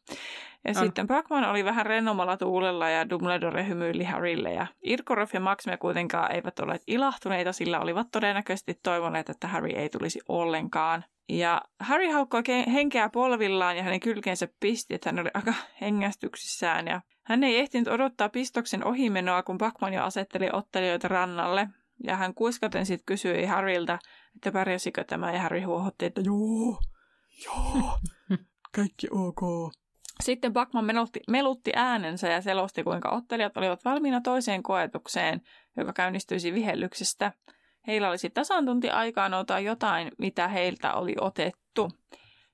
[0.64, 0.74] Ja on.
[0.74, 4.52] sitten Brackman oli vähän rennomalla tuulella ja Dumbledore hymyili Harrylle.
[4.52, 9.88] Ja Irkorov ja Maxme kuitenkaan eivät ole ilahtuneita, sillä olivat todennäköisesti toivoneet, että Harry ei
[9.88, 11.04] tulisi ollenkaan.
[11.28, 16.86] Ja Harry haukkoi henkeä polvillaan ja hänen kylkeensä pisti, että hän oli aika hengästyksissään.
[16.86, 21.68] Ja hän ei ehtinyt odottaa pistoksen ohimenoa, kun Backman jo asetteli ottelijoita rannalle.
[22.04, 23.98] Ja hän kuiskaten sitten kysyi Harryltä,
[24.34, 26.78] että pärjäsikö tämä, ja Harry huohotti, että joo,
[27.44, 27.98] joo,
[28.76, 29.72] kaikki ok.
[30.22, 35.40] Sitten Backman melutti, melutti äänensä ja selosti, kuinka ottelijat olivat valmiina toiseen koetukseen,
[35.76, 37.32] joka käynnistyisi vihellyksestä.
[37.86, 41.90] Heillä olisi tasan tunti aikaa noutaa jotain, mitä heiltä oli otettu.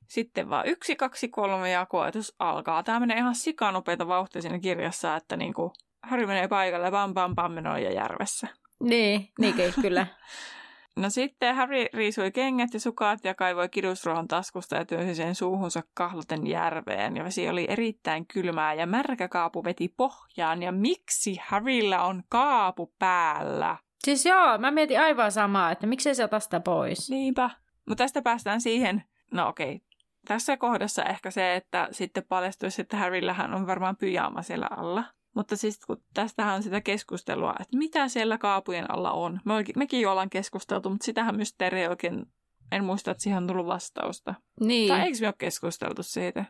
[0.06, 2.82] Sitten vaan yksi, kaksi, kolme ja koetus alkaa.
[2.82, 5.70] Tämä menee ihan sikanopeita vauhtia siinä kirjassa, että niin kuin
[6.02, 8.48] Harry menee paikalle, pam pam pam ja järvessä.
[8.80, 10.06] Niin, niinkin, kyllä.
[10.98, 15.82] No sitten Harry riisui kengät ja sukat ja kaivoi kidusruohon taskusta ja työnsi sen suuhunsa
[15.94, 17.16] kahlaten järveen.
[17.16, 20.62] Ja vesi oli erittäin kylmää ja märkä kaapu veti pohjaan.
[20.62, 23.76] Ja miksi Harryllä on kaapu päällä?
[24.04, 27.10] Siis joo, mä mietin aivan samaa, että miksei se ota sitä pois.
[27.10, 27.50] Niinpä.
[27.88, 29.80] Mutta tästä päästään siihen, no okei,
[30.28, 35.04] tässä kohdassa ehkä se, että sitten paljastuisi, että Harryllähän on varmaan pyjaama siellä alla.
[35.38, 39.40] Mutta siis kun tästähän on sitä keskustelua, että mitä siellä kaapujen alla on.
[39.44, 42.26] Me oikein, mekin jo ollaan keskusteltu, mutta sitähän mysteeri oikein,
[42.72, 44.34] en muista, että siihen on tullut vastausta.
[44.60, 44.88] Niin.
[44.88, 46.44] Tai eikö me ole keskusteltu siitä?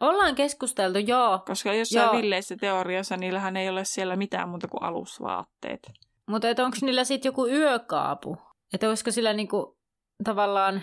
[0.00, 1.42] Ollaan keskusteltu, joo.
[1.46, 2.16] Koska jossain joo.
[2.16, 5.92] villeissä teoriassa niillähän ei ole siellä mitään muuta kuin alusvaatteet.
[6.30, 8.36] Mutta onko niillä sitten joku yökaapu?
[8.72, 9.78] Että olisiko sillä niinku
[10.24, 10.82] tavallaan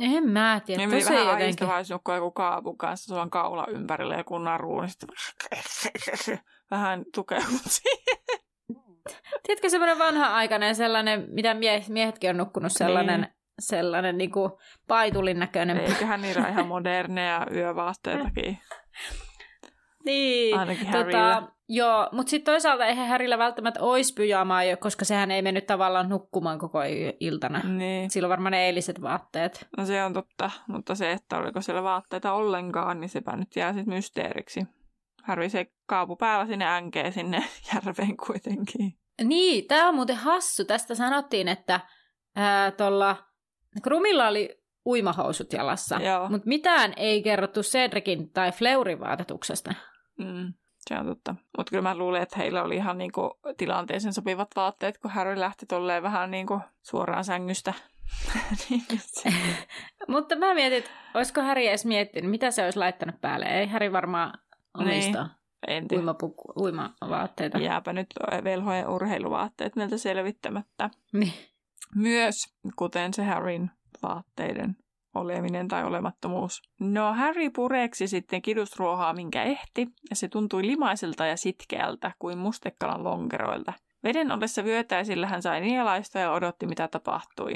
[0.00, 0.78] en mä tiedä.
[0.78, 1.68] Niin meni vähän jotenkin...
[2.04, 6.38] kun joku kaapun kanssa sulla kaula ympärillä ja kun naruun, niin sitten
[6.74, 8.18] vähän tukeudut siihen.
[9.46, 13.32] Tiedätkö semmoinen vanha-aikainen sellainen, mitä mie- miehetkin on nukkunut, sellainen, niin.
[13.58, 14.52] sellainen niin kuin
[14.88, 15.78] paitulin näköinen.
[15.78, 18.58] Eiköhän niillä ihan moderneja yövaatteitakin.
[20.04, 25.42] niin, Ainakin tota, joo, mutta sitten toisaalta eihän Härillä välttämättä olisi pyjamaa, koska sehän ei
[25.42, 26.78] mennyt tavallaan nukkumaan koko
[27.20, 27.58] iltana.
[27.58, 28.10] Niin.
[28.10, 29.68] Sillä on varmaan ne eiliset vaatteet.
[29.76, 33.72] No se on totta, mutta se, että oliko siellä vaatteita ollenkaan, niin sepä nyt jää
[33.72, 34.66] sitten mysteeriksi.
[35.26, 38.98] Harvi se kaapu päällä sinne änkee sinne järveen kuitenkin.
[39.24, 40.64] Niin, tämä on muuten hassu.
[40.64, 41.80] Tästä sanottiin, että
[42.76, 43.16] tuolla
[43.82, 49.74] Krumilla oli uimahousut jalassa, mutta mitään ei kerrottu Cedricin tai Fleurin vaatetuksesta.
[50.18, 50.52] Mm,
[50.88, 51.34] se on totta.
[51.56, 55.66] Mutta kyllä mä luulen, että heillä oli ihan niinku tilanteeseen sopivat vaatteet, kun Harry lähti
[55.66, 57.74] tolleen vähän niinku suoraan sängystä.
[58.70, 58.84] Niin
[60.08, 63.46] mutta mä mietin, että olisiko Harry edes miettinyt, mitä se olisi laittanut päälle.
[63.46, 64.32] Ei Harry varmaan
[64.78, 65.28] omista
[65.66, 65.86] niin.
[65.92, 67.58] Uimapuku, uimavaatteita.
[67.58, 68.06] Jääpä nyt
[68.44, 70.90] velhojen urheiluvaatteet meiltä selvittämättä.
[71.12, 71.32] Niin.
[71.94, 72.36] Myös,
[72.76, 73.70] kuten se Harryn
[74.02, 74.76] vaatteiden
[75.14, 76.62] oleminen tai olemattomuus.
[76.80, 83.04] No Harry pureksi sitten kidusruohaa, minkä ehti, ja se tuntui limaiselta ja sitkeältä kuin mustekalan
[83.04, 83.72] lonkeroilta.
[84.04, 87.52] Veden ollessa vyötäisillä hän sai nielaista ja odotti, mitä tapahtui.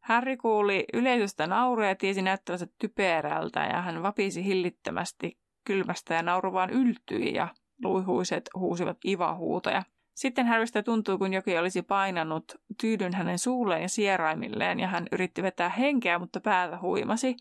[0.00, 6.52] Harry kuuli yleisöstä nauruja ja tiesi näyttävänsä typerältä ja hän vapisi hillittömästi kylmästä ja nauru
[6.52, 7.48] vaan yltyi ja
[7.84, 9.82] luihuiset huusivat ivahuutoja.
[10.14, 12.44] Sitten Harrystä tuntui, kun jokin olisi painanut
[12.80, 17.36] tyydyn hänen suulleen ja sieraimilleen ja hän yritti vetää henkeä, mutta päätä huimasi.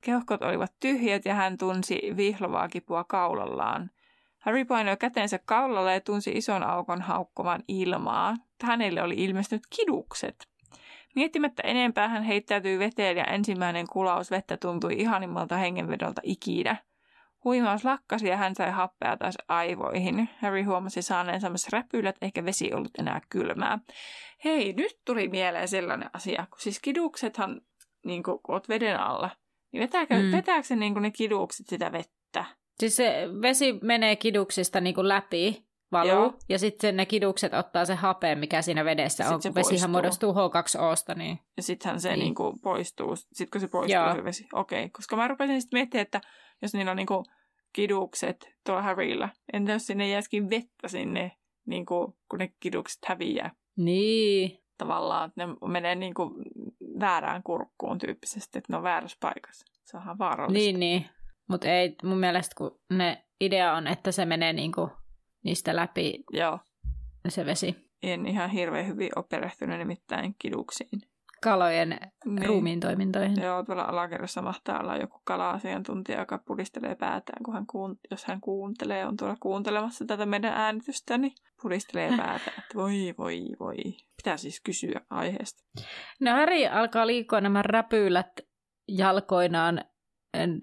[0.00, 3.90] Keuhkot olivat tyhjät ja hän tunsi vihlovaa kipua kaulallaan.
[4.38, 8.34] Harry painoi kätensä kaulalle ja tunsi ison aukon haukkovan ilmaa.
[8.62, 10.48] Hänelle oli ilmestynyt kidukset.
[11.14, 16.76] Miettimättä enempää hän heittäytyi veteen ja ensimmäinen kulaus vettä tuntui ihanimmalta hengenvedolta ikinä.
[17.46, 20.28] Huimaus lakkasi ja hän sai happea taas aivoihin.
[20.42, 23.78] Harry huomasi saaneensa myös räpylät, eikä vesi ollut enää kylmää.
[24.44, 27.60] Hei, nyt tuli mieleen sellainen asia, kun siis kiduksethan,
[28.04, 29.30] niin kun, kun oot veden alla,
[29.72, 30.32] niin vetääkö, mm.
[30.32, 32.44] vetääkö se niin ne kidukset sitä vettä?
[32.78, 36.34] Siis se vesi menee kiduksista niin kuin läpi, valuu, Joo.
[36.48, 40.32] ja sitten ne kidukset ottaa se hape, mikä siinä vedessä sit on, kun vesihän muodostuu
[40.32, 41.14] H2Osta.
[41.14, 41.38] Niin...
[41.56, 42.18] Ja sittenhän se niin.
[42.18, 44.14] Niin kuin poistuu, sitten kun se poistuu Joo.
[44.14, 44.46] se vesi.
[44.52, 44.90] Okei, okay.
[44.90, 46.20] koska mä rupesin sitten miettimään, että
[46.62, 47.24] jos niillä on niin kuin
[47.72, 51.32] kidukset tuolla Harryllä, entä jos sinne jäisikin vettä sinne,
[51.66, 53.50] niin kuin, kun ne kidukset häviää?
[53.76, 54.58] Niin.
[54.78, 56.30] Tavallaan, että ne menee niin kuin
[57.00, 59.66] väärään kurkkuun tyyppisesti, että ne on väärässä paikassa.
[59.84, 60.58] Se onhan vaarallista.
[60.58, 61.06] Niin, niin.
[61.48, 64.90] Mutta ei mun mielestä, kun ne idea on, että se menee niinku
[65.44, 66.58] niistä läpi Joo.
[67.28, 67.90] se vesi.
[68.02, 71.00] En ihan hirveän hyvin ole perehtynyt nimittäin kiduksiin.
[71.46, 72.46] Kalojen niin.
[72.46, 73.42] ruumiin toimintoihin.
[73.42, 78.40] Joo, tuolla alakerrassa mahtaa olla joku kala-asiantuntija, joka pudistelee päätään, kun hän kuun- jos hän
[78.40, 81.32] kuuntelee, on tuolla kuuntelemassa tätä meidän äänitystä, niin
[81.62, 83.76] pudistelee päätään, että voi, voi, voi.
[84.16, 85.64] Pitää siis kysyä aiheesta.
[86.20, 88.40] No Harry alkaa liikkua nämä räpylät
[88.88, 89.84] jalkoinaan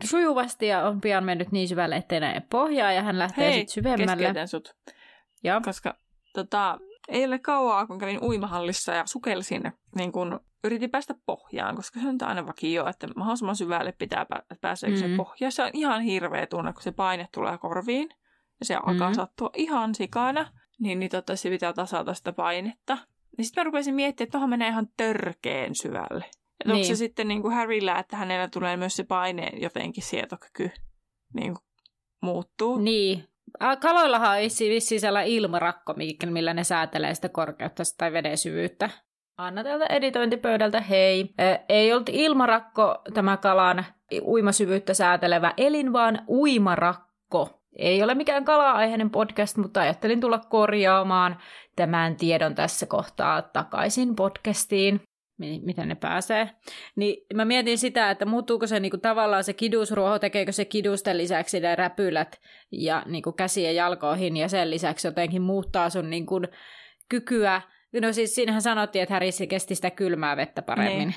[0.04, 4.34] sujuvasti ja on pian mennyt niin syvälle, ettei näe pohjaa ja hän lähtee sitten syvemmälle.
[4.34, 4.76] Hei, sut.
[5.44, 5.62] Ja.
[5.66, 5.96] Koska
[6.34, 12.00] tota, ei ole kauaa, kun kävin uimahallissa ja sukelsin, niin kun yritin päästä pohjaan, koska
[12.00, 14.26] se on aina vakio, että mahdollisimman syvälle pitää
[14.62, 14.96] päästä mm.
[14.96, 15.52] se pohja.
[15.52, 18.10] Se on ihan hirveä tunne, kun se paine tulee korviin
[18.60, 19.16] ja se alkaa mm.
[19.16, 22.98] sattua ihan sikana, niin, niin totta, se pitää tasata sitä painetta.
[23.38, 26.26] Niin sitten mä rupesin miettimään, että tuohon menee ihan törkeen syvälle.
[26.26, 26.76] Että niin.
[26.76, 30.72] onko se sitten niin kuin Harryllä, että hänellä tulee myös se paineen jotenkin sietokyky
[31.34, 31.66] niin kuin
[32.22, 32.78] muuttuu?
[32.78, 33.28] Niin.
[33.82, 35.96] Kaloillahan on vissiin sellainen ilmarakko,
[36.26, 38.90] millä ne säätelee sitä korkeutta tai veden syvyyttä.
[39.38, 41.34] Anna täältä editointipöydältä, hei.
[41.70, 43.86] Ei ollut ilmarakko tämä kalan
[44.22, 47.60] uimasyvyyttä säätelevä elin, vaan uimarakko.
[47.76, 51.40] Ei ole mikään kala-aiheinen podcast, mutta ajattelin tulla korjaamaan
[51.76, 55.02] tämän tiedon tässä kohtaa takaisin podcastiin
[55.38, 56.50] miten ne pääsee.
[56.96, 61.60] Niin mä mietin sitä, että muuttuuko se niinku tavallaan se kidusruoho, tekeekö se kidusten lisäksi
[61.60, 62.42] ne räpylät
[62.72, 66.42] ja niinku käsien jalkoihin ja sen lisäksi jotenkin muuttaa sun niinku
[67.10, 67.62] kykyä.
[68.02, 71.08] No siis siinähän sanottiin, että Härissi kesti sitä kylmää vettä paremmin.
[71.08, 71.16] Niin,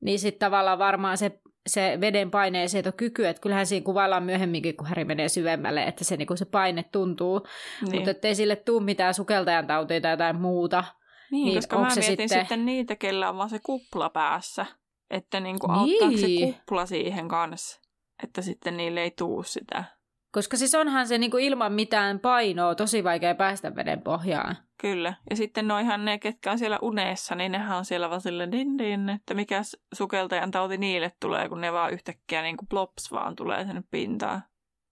[0.00, 4.86] niin sitten tavallaan varmaan se, se veden paineen kyky, että kyllähän siinä kuvaillaan myöhemminkin, kun
[4.86, 7.46] Häri menee syvemmälle, että se, niinku se paine tuntuu.
[7.82, 7.94] Niin.
[7.94, 10.84] Mutta ettei sille tule mitään sukeltajan tautia tai jotain muuta–
[11.30, 12.28] niin, niin koska mä mietin sitten...
[12.28, 14.66] sitten niitä, kellä on vaan se kupla päässä.
[15.10, 15.78] Että niinku niin.
[15.78, 17.80] auttaako se kupla siihen kanssa,
[18.22, 19.84] että sitten niille ei tuu sitä.
[20.32, 24.56] Koska siis onhan se niin kuin ilman mitään painoa tosi vaikea päästä veden pohjaan.
[24.80, 25.14] Kyllä.
[25.30, 28.78] Ja sitten noihan ne, ketkä on siellä unessa, niin nehän on siellä vaan sille din,
[28.78, 29.60] din että mikä
[29.94, 34.42] sukeltajan tauti niille tulee, kun ne vaan yhtäkkiä niin kuin plops vaan tulee sinne pintaan.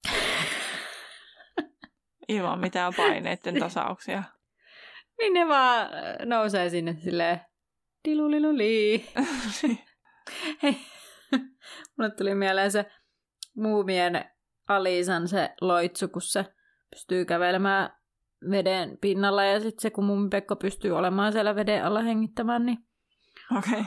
[2.29, 4.23] Ilman mitään paineiden tasauksia.
[5.19, 7.41] Niin ne vaan äh, nousee sinne silleen
[8.05, 9.07] diluliluli.
[10.63, 10.77] Hei,
[11.99, 12.87] mulle tuli mieleen se
[13.55, 14.25] muumien
[14.69, 16.45] Alisan se loitsu, kun se
[16.91, 17.91] pystyy kävelemään
[18.51, 22.79] veden pinnalla ja sitten se, kun muumi Pekko pystyy olemaan siellä veden alla hengittämään, niin.
[23.59, 23.85] Okay.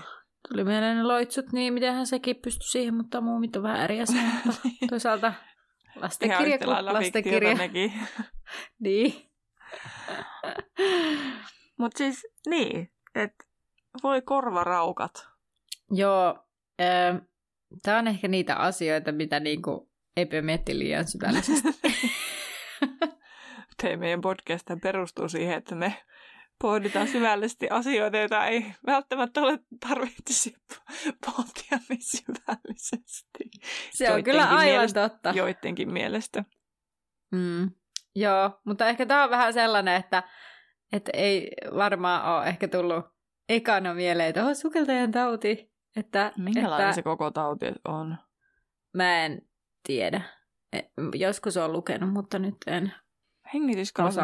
[0.50, 4.22] Tuli mieleen ne loitsut, niin mitenhän sekin pystyi siihen, mutta muumit on vähän eri asia,
[4.46, 5.34] mutta toisaalta
[5.96, 7.58] lastenkirja kuin lastenkirja.
[8.80, 9.14] niin.
[11.78, 13.46] Mutta siis niin, että
[14.04, 15.28] voi korvaraukat.
[15.92, 16.46] Joo,
[16.82, 17.22] äh,
[17.84, 21.68] tämä on ehkä niitä asioita, mitä niinku ei miettiä liian syvällisesti.
[23.82, 25.96] Tei meidän podcast perustuu siihen, että me
[26.62, 30.56] pohditaan syvällisesti asioita, joita ei välttämättä ole tarvitsisi
[31.26, 33.50] pohtia niin syvällisesti.
[33.92, 35.34] Se on kyllä aivan mielestä, totta.
[35.36, 36.44] Joidenkin mielestä.
[37.32, 37.72] Mm.
[38.16, 40.24] Joo, mutta ehkä tämä on vähän sellainen, että,
[40.94, 43.06] että ei varmaan ole ehkä tullut
[43.50, 45.72] ekana mieleen, että oh, sukeltajan tauti.
[45.96, 46.96] Että, Minkälainen että...
[46.96, 48.18] se koko tauti on?
[48.94, 49.42] Mä en
[49.84, 50.22] tiedä.
[50.74, 50.80] E,
[51.16, 52.94] joskus on lukenut, mutta nyt en.
[53.54, 54.24] Hengityskaasun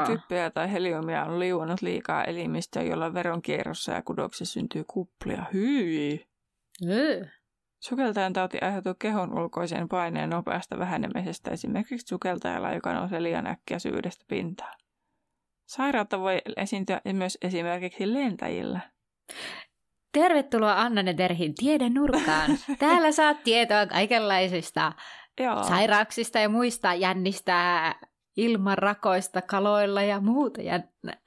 [0.53, 5.45] tai heliumia on liuunut liikaa elimistöä, jolla veronkierrossa ja kudoksessa syntyy kuplia.
[5.53, 6.27] Hyi!
[6.89, 7.25] Öö.
[7.79, 14.25] Sukeltajan tauti aiheutuu kehon ulkoisen paineen nopeasta vähenemisestä esimerkiksi sukeltajalla, joka nousee liian äkkiä syvyydestä
[14.27, 14.77] pintaan.
[15.65, 18.79] Sairautta voi esiintyä myös esimerkiksi lentäjillä.
[20.13, 22.51] Tervetuloa Anna Terhin tieden nurkkaan.
[22.79, 24.93] Täällä saat tietoa kaikenlaisista
[25.39, 25.63] Joo.
[25.63, 27.95] sairauksista ja muista jännistä
[28.37, 31.17] ilmanrakoista kaloilla ja muuta jännä.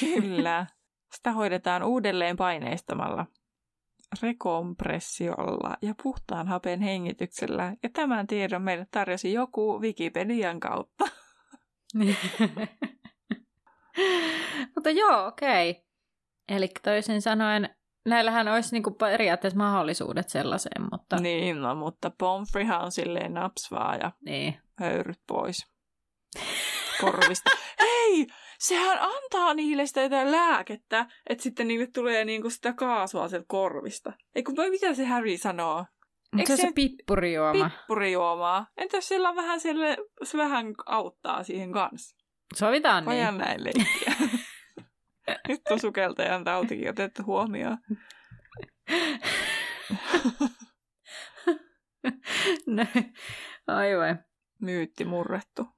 [0.00, 0.66] Kyllä.
[1.14, 3.26] Sitä hoidetaan uudelleen paineistamalla.
[4.22, 11.04] rekompressiolla ja puhtaan hapen hengityksellä, ja tämän tiedon meille tarjosi joku Wikipedian kautta.
[14.74, 15.70] Mutta joo, okei.
[15.70, 15.82] Okay.
[16.48, 21.16] Eli toisin sanoen, näillähän olisi niinku periaatteessa mahdollisuudet sellaiseen, mutta...
[21.16, 24.58] Niin, no, mutta Pomfrihan on silleen napsvaa ja niin.
[24.78, 25.75] höyryt pois
[27.00, 27.50] korvista.
[27.80, 28.26] Hei!
[28.58, 34.12] Sehän antaa niille sitä jotain lääkettä, että sitten niille tulee niinku sitä kaasua sieltä korvista.
[34.34, 35.84] Ei kun mitä se Harry sanoo?
[36.38, 37.70] Eikö se on se pippurijuoma.
[37.70, 38.66] Pippurijuomaa.
[38.76, 42.16] Entäs sillä on vähän sille, se vähän auttaa siihen kanssa?
[42.54, 43.44] Sovitaan Vajan niin.
[43.44, 44.14] näin leikkiä.
[45.48, 47.78] Nyt on sukeltajan tautikin otettu huomioon.
[52.66, 52.84] no,
[53.66, 54.24] aivan.
[54.60, 55.75] Myytti murrettu.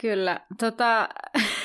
[0.00, 0.40] Kyllä.
[0.58, 1.08] Tota,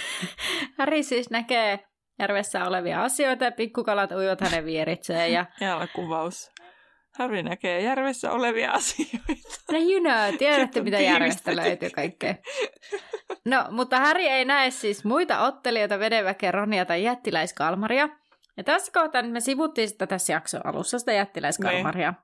[0.80, 1.80] Häri siis näkee
[2.20, 5.34] järvessä olevia asioita ja pikkukalat uivat hänen vieritseen.
[5.34, 5.46] Ja...
[5.96, 6.52] kuvaus.
[7.18, 9.34] Harry näkee järvessä olevia asioita.
[9.72, 12.36] No you know, tiedätte mitä järvestä löytyy kaikkea.
[13.46, 18.10] No, mutta Harry ei näe siis muita ottelijoita, vedenväkeä, Ronia tai jättiläiskalmaria.
[18.58, 22.12] Ja tässä kohtaa me sivuttiin sitä tässä jakson alussa, sitä jättiläiskalmaria.
[22.12, 22.18] Ne.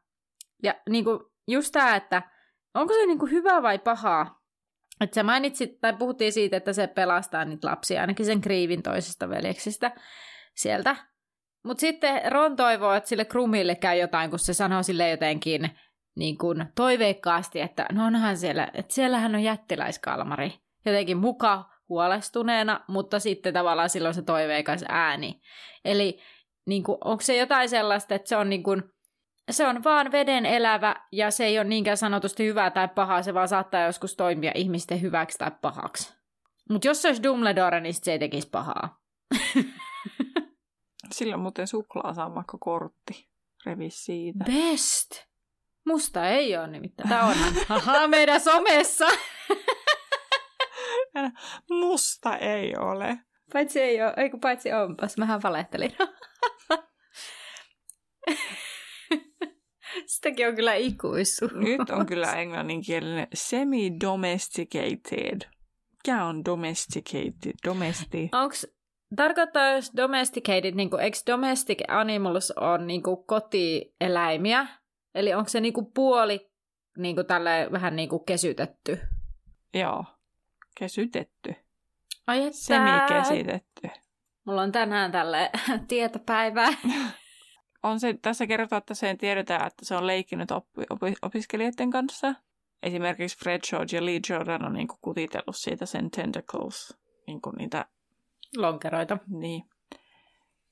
[0.63, 2.21] Ja niin kuin, just tämä, että
[2.75, 4.38] onko se niin kuin hyvä vai pahaa,
[5.01, 9.29] että sä mainitsit, tai puhuttiin siitä, että se pelastaa niitä lapsia, ainakin sen kriivin toisesta
[9.29, 9.91] veljeksistä
[10.55, 10.95] sieltä.
[11.63, 15.69] Mutta sitten Ron toivoo, että sille Krumille käy jotain, kun se sanoo sille jotenkin
[16.15, 20.53] niin kuin toiveikkaasti, että no onhan siellä, että siellähän on jättiläiskalmari.
[20.85, 25.41] Jotenkin muka huolestuneena, mutta sitten tavallaan silloin se toiveikas ääni.
[25.85, 26.19] Eli
[26.65, 28.83] niin kuin, onko se jotain sellaista, että se on niin kuin,
[29.49, 33.33] se on vaan veden elävä ja se ei ole niinkään sanotusti hyvää tai pahaa, se
[33.33, 36.13] vaan saattaa joskus toimia ihmisten hyväksi tai pahaksi.
[36.69, 38.99] Mutta jos se olisi Dumbledore, niin se ei tekisi pahaa.
[41.11, 43.29] Sillä on muuten suklaasammakko kortti.
[43.65, 44.45] Revi siitä.
[44.45, 45.29] Best!
[45.85, 47.09] Musta ei ole nimittäin.
[47.09, 49.07] Tämä onhan Aha, meidän somessa.
[51.69, 53.19] Musta ei ole.
[53.53, 55.17] Paitsi ei ole, ei kun paitsi onpas.
[55.17, 55.95] Mähän valehtelin.
[60.05, 61.47] Sitäkin on kyllä ikuissu.
[61.53, 65.41] Nyt on kyllä englanninkielinen semi-domesticated.
[65.91, 67.53] Mikä on domesticated?
[67.67, 68.29] Domesti.
[68.31, 68.67] Onks,
[69.15, 74.67] tarkoittaa jos domesticated, niin kuin, eikö domestic animals on niin kuin kotieläimiä?
[75.15, 76.49] Eli onko se niin kuin puoli
[76.97, 78.99] niin kuin tälle vähän niin kuin kesytetty?
[79.73, 80.05] Joo,
[80.79, 81.55] kesytetty.
[82.27, 82.57] Ai että...
[82.57, 83.89] Semi-kesitetty.
[84.45, 85.49] Mulla on tänään tälle
[85.87, 86.69] tietopäivää.
[87.83, 92.35] on se, tässä kerrotaan, että sen tiedetään, että se on leikkinyt oppi, opi, opiskelijoiden kanssa.
[92.83, 97.55] Esimerkiksi Fred George ja Lee Jordan on niin kuin kutitellut siitä sen tentacles, niin kuin
[97.55, 97.85] niitä
[98.57, 99.17] lonkeroita.
[99.27, 99.63] Niin.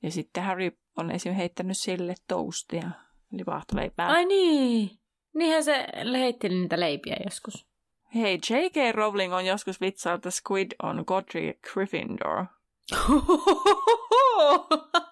[0.02, 1.34] Ja sitten Harry on esim.
[1.34, 2.90] heittänyt sille toastia,
[3.32, 4.08] eli vaahtoleipää.
[4.08, 4.90] Ai niin!
[5.34, 7.66] Niinhän se heitteli niitä leipiä joskus.
[8.14, 8.94] Hei, J.K.
[8.94, 12.44] Rowling on joskus vitsailta että Squid on Godric Gryffindor.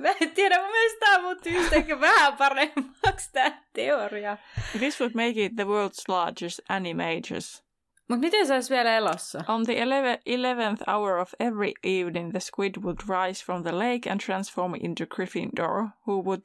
[0.00, 4.36] Mä en tiedä, mun mielestä tämä muutti yhtäkkiä vähän paremmaksi tämä teoria.
[4.78, 7.66] This would make it the world's largest animagus.
[8.08, 9.44] Mutta miten se olisi vielä elossa?
[9.48, 14.20] On the 11th hour of every evening, the squid would rise from the lake and
[14.20, 16.44] transform into Gryffindor, who would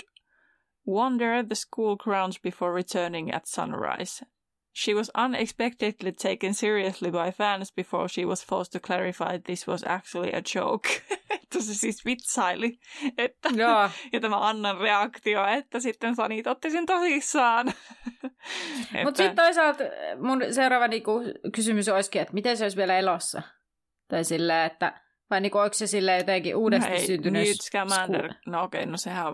[0.87, 4.25] wander the school grounds before returning at sunrise.
[4.73, 9.83] She was unexpectedly taken seriously by fans before she was forced to clarify this was
[9.87, 10.89] actually a joke.
[11.55, 12.79] että se siis vitsaili.
[13.17, 13.89] Että, Joo.
[14.13, 17.73] ja tämä Annan reaktio, että sitten Sanit otti sen tosissaan.
[19.03, 19.83] Mutta sitten toisaalta
[20.17, 21.21] mun seuraava niinku,
[21.55, 23.41] kysymys olisikin, että miten se olisi vielä elossa?
[24.07, 27.43] Tai silleen, että vai niinku, onko se sille jotenkin uudesti no, syntynyt?
[27.43, 29.25] Newt Scamander, no okei, okay, no sehän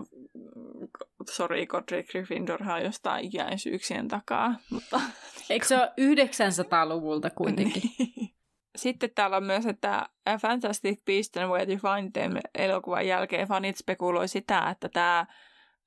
[1.30, 4.54] sorry, Godric Gryffindorhan on jostain ikäisyyksien takaa.
[4.70, 5.00] Mutta...
[5.50, 7.82] Eikö se ole 900-luvulta kuitenkin?
[7.98, 8.34] Niin.
[8.76, 10.08] Sitten täällä on myös, että
[10.40, 15.26] Fantastic Beasts and Where You Find Them elokuvan jälkeen fanit spekuloi sitä, että tämä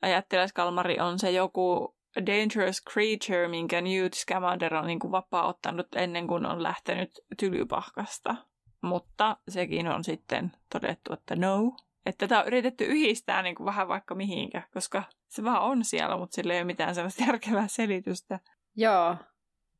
[0.07, 6.45] jättiläiskalmari on se joku dangerous creature, minkä Newt Scamander on niin kuin vapauttanut ennen kuin
[6.45, 8.35] on lähtenyt tylypahkasta.
[8.81, 11.75] Mutta sekin on sitten todettu, että no,
[12.05, 16.17] että tätä on yritetty yhdistää niin kuin vähän vaikka mihinkä, koska se vaan on siellä,
[16.17, 18.39] mutta sillä ei ole mitään sellaista järkevää selitystä.
[18.75, 19.15] Joo.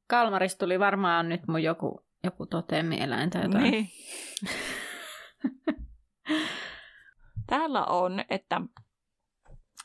[0.07, 3.63] Kalmarista tuli varmaan nyt mun joku, joku totemieläin tai jotain.
[3.63, 3.87] Niin.
[7.49, 8.61] Täällä on, että,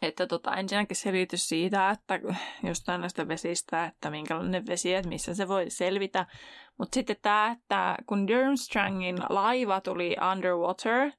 [0.02, 2.20] että tota, ensinnäkin selitys siitä, että
[2.62, 6.26] jostain näistä vesistä, että minkälainen vesi, että missä se voi selvitä.
[6.78, 11.10] Mutta sitten tämä, että kun Durmstrangin laiva tuli underwater–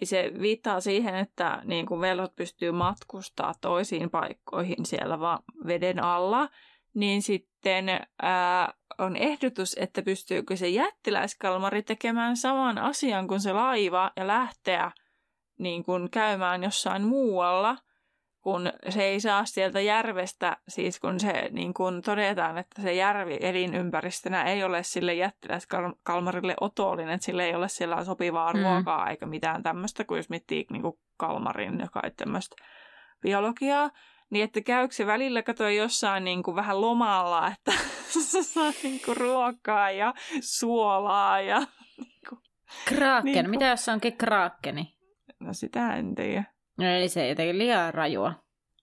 [0.00, 6.04] niin se viittaa siihen, että niin kuin velhot pystyy matkustaa toisiin paikkoihin siellä vaan veden
[6.04, 6.48] alla,
[6.94, 7.88] niin sitten
[8.22, 14.90] ää, on ehdotus, että pystyykö se jättiläiskalmari tekemään saman asian kuin se laiva ja lähteä
[15.58, 17.76] niin kuin käymään jossain muualla,
[18.46, 23.38] kun se ei saa sieltä järvestä, siis kun se niin kuin todetaan, että se järvi
[23.40, 28.62] elinympäristönä ei ole sille jättiläiskalmarille otollinen, että sille ei ole siellä sopivaa mm.
[28.62, 32.56] ruokaa eikä mitään tämmöistä, kun jos miettii niin kuin kalmarin, joka ei tämmöistä
[33.22, 33.90] biologiaa,
[34.30, 37.72] niin että käykö se välillä katoa jossain niin kuin vähän lomalla, että
[38.30, 41.58] se saa niin kuin ruokaa ja suolaa ja...
[41.98, 42.40] Niin kuin,
[42.84, 43.50] Kraken, niin kuin...
[43.50, 44.96] mitä jos onkin kraakeni?
[45.40, 46.55] No sitä en tiedä.
[46.78, 48.32] No eli se jotenkin liian rajua.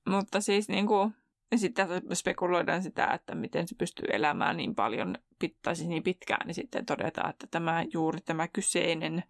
[0.10, 1.14] Mutta siis niin kuin,
[1.56, 5.16] sitten spekuloidaan sitä, että miten se pystyy elämään niin paljon,
[5.62, 9.24] tai siis niin pitkään, niin sitten todetaan, että tämä juuri tämä kyseinen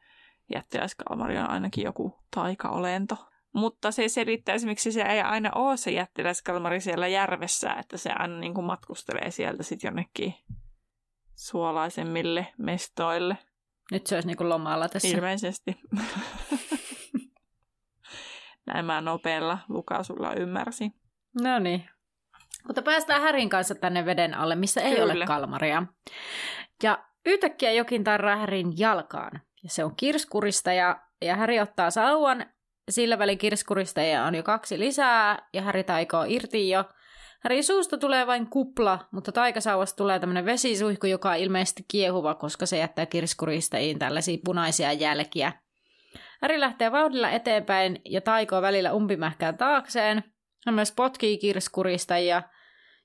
[0.53, 3.17] jättiläiskalmari on ainakin joku taikaolento.
[3.53, 8.39] Mutta se selittää miksi se ei aina ole se jättiläiskalmari siellä järvessä, että se aina
[8.39, 10.33] niin kuin matkustelee sieltä sitten jonnekin
[11.35, 13.37] suolaisemmille mestoille.
[13.91, 15.07] Nyt se olisi niin kuin lomalla tässä.
[15.07, 15.75] Ilmeisesti.
[18.65, 20.93] Näin mä nopealla lukasulla ymmärsin.
[21.41, 21.89] No niin.
[22.67, 25.13] Mutta päästään Härin kanssa tänne veden alle, missä ei Kyllä.
[25.13, 25.83] ole kalmaria.
[26.83, 29.41] Ja yhtäkkiä jokin tarraa Härin jalkaan.
[29.63, 32.45] Ja se on kirskurista ja, ja Häri ottaa sauvan.
[32.91, 36.83] Sillä välin kirskuristeja on jo kaksi lisää ja Häri taikoo irti jo.
[37.43, 42.65] Häri suusta tulee vain kupla, mutta taikasauvasta tulee tämmöinen vesisuihku, joka on ilmeisesti kiehuva, koska
[42.65, 45.51] se jättää kirskuristejiin tällaisia punaisia jälkiä.
[46.43, 50.23] Häri lähtee vauhdilla eteenpäin ja taikoo välillä umpimähkään taakseen.
[50.65, 52.43] Hän myös potkii kirskurista ja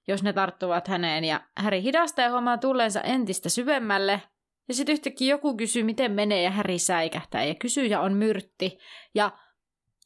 [0.09, 4.23] jos ne tarttuvat häneen ja Häri hidastaa ja huomaa tulleensa entistä syvemmälle.
[4.69, 8.79] Ja sitten yhtäkkiä joku kysyy, miten menee ja Häri säikähtää ja kysyjä on myrtti.
[9.15, 9.39] Ja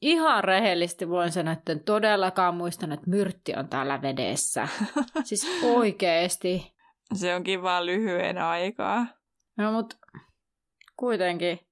[0.02, 4.68] ihan rehellisesti voin sanoa, että en todellakaan muistan, että myrtti on täällä vedessä.
[5.24, 6.72] siis oikeesti.
[7.14, 9.06] Se onkin vaan lyhyen aikaa.
[9.56, 9.94] No mut
[10.96, 11.71] kuitenkin.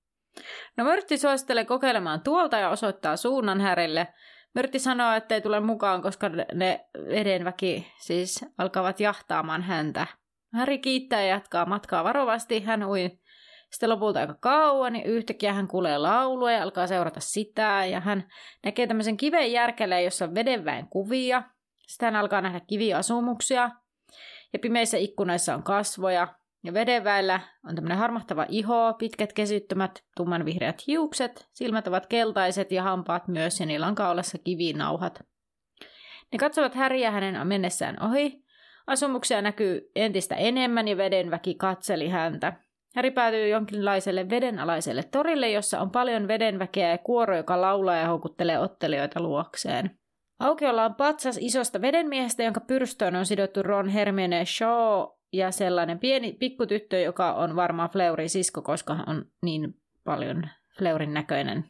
[0.76, 4.08] No Mörtti suosittelee kokeilemaan tuolta ja osoittaa suunnan Härille.
[4.54, 10.06] Mörtti sanoo, että ei tule mukaan, koska ne edenväki siis alkavat jahtaamaan häntä.
[10.54, 12.60] Häri kiittää ja jatkaa matkaa varovasti.
[12.60, 13.18] Hän ui
[13.70, 17.84] sitten lopulta aika kauan, niin yhtäkkiä hän kuulee laulua ja alkaa seurata sitä.
[17.90, 18.28] Ja hän
[18.64, 21.42] näkee tämmöisen kiven järkeleen, jossa on vedenväen kuvia.
[21.86, 23.70] Sitten hän alkaa nähdä kiviasumuksia.
[24.52, 26.28] Ja pimeissä ikkunoissa on kasvoja.
[26.64, 26.72] Ja
[27.68, 33.66] on tämmöinen harmahtava iho, pitkät kesyttömät, tummanvihreät hiukset, silmät ovat keltaiset ja hampaat myös, ja
[33.66, 35.22] niillä on kaulassa kivinauhat.
[36.32, 38.44] Ne katsovat häriä hänen mennessään ohi.
[38.86, 42.52] Asumuksia näkyy entistä enemmän ja vedenväki katseli häntä.
[42.94, 48.58] Häri päätyy jonkinlaiselle vedenalaiselle torille, jossa on paljon vedenväkeä ja kuoro, joka laulaa ja houkuttelee
[48.58, 49.98] ottelijoita luokseen.
[50.40, 56.32] Aukiolla on patsas isosta vedenmiehestä, jonka pyrstöön on sidottu Ron Hermione Shaw ja sellainen pieni
[56.32, 59.74] pikkutyttö, joka on varmaan Fleurin sisko, koska on niin
[60.04, 61.64] paljon Fleurin näköinen.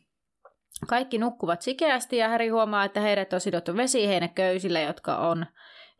[0.88, 5.46] Kaikki nukkuvat sikeästi ja Häri huomaa, että heidät on sidottu vesiheinäköysille, jotka on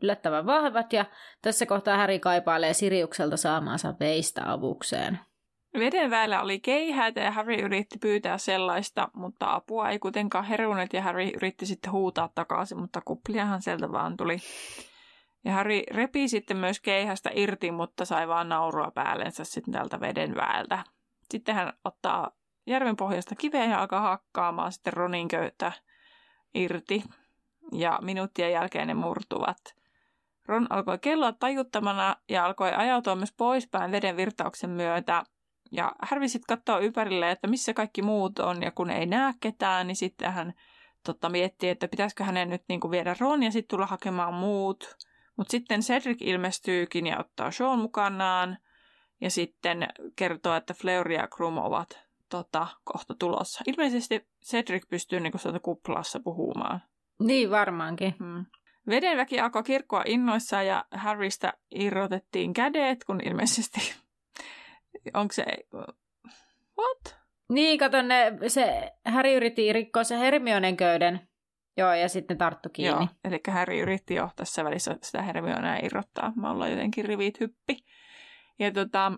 [0.01, 1.05] yllättävän vahvat ja
[1.41, 5.19] tässä kohtaa Häri kaipailee Siriukselta saamaansa veistä avukseen.
[5.79, 11.01] Veden väellä oli keihäitä ja Harry yritti pyytää sellaista, mutta apua ei kuitenkaan herunut ja
[11.01, 14.37] Harry yritti sitten huutaa takaisin, mutta kupliahan sieltä vaan tuli.
[15.45, 20.35] Ja Harry repi sitten myös keihästä irti, mutta sai vaan naurua päällensä sitten tältä veden
[20.35, 20.83] väältä.
[21.31, 22.31] Sitten hän ottaa
[22.67, 25.71] järven pohjasta kiveä ja alkaa hakkaamaan sitten Ronin köyttä
[26.53, 27.03] irti.
[27.71, 29.57] Ja minuuttien jälkeen ne murtuvat.
[30.45, 35.23] Ron alkoi kelloa tajuttamana ja alkoi ajautua myös poispäin veden virtauksen myötä.
[35.71, 39.87] Ja Harry sitten katsoo ympärille, että missä kaikki muut on, ja kun ei näe ketään,
[39.87, 40.53] niin sitten hän
[41.05, 44.97] totta, miettii, että pitäisikö hänen nyt niin kuin viedä Ron ja sitten tulla hakemaan muut.
[45.37, 48.57] Mutta sitten Cedric ilmestyykin ja ottaa Sean mukanaan
[49.21, 53.63] ja sitten kertoo, että Fleur ja Krum ovat tota, kohta tulossa.
[53.67, 56.81] Ilmeisesti Cedric pystyy niinku kuplassa puhumaan.
[57.19, 58.15] Niin varmaankin.
[58.19, 58.45] Hmm.
[58.87, 63.79] Vedenväki alkoi kirkkoa innoissaan ja Harrystä irrotettiin kädet, kun ilmeisesti...
[65.13, 65.45] Onko se...
[66.79, 67.21] What?
[67.49, 71.30] Niin, kato, ne, se Harry yritti rikkoa se Hermionen köyden.
[71.77, 73.05] Joo, ja sitten tarttu kiinni.
[73.05, 76.33] Joo, eli Harry yritti jo tässä välissä sitä Hermionea irrottaa.
[76.35, 77.77] Me ollaan jotenkin rivit hyppi.
[78.59, 79.11] Ja tota,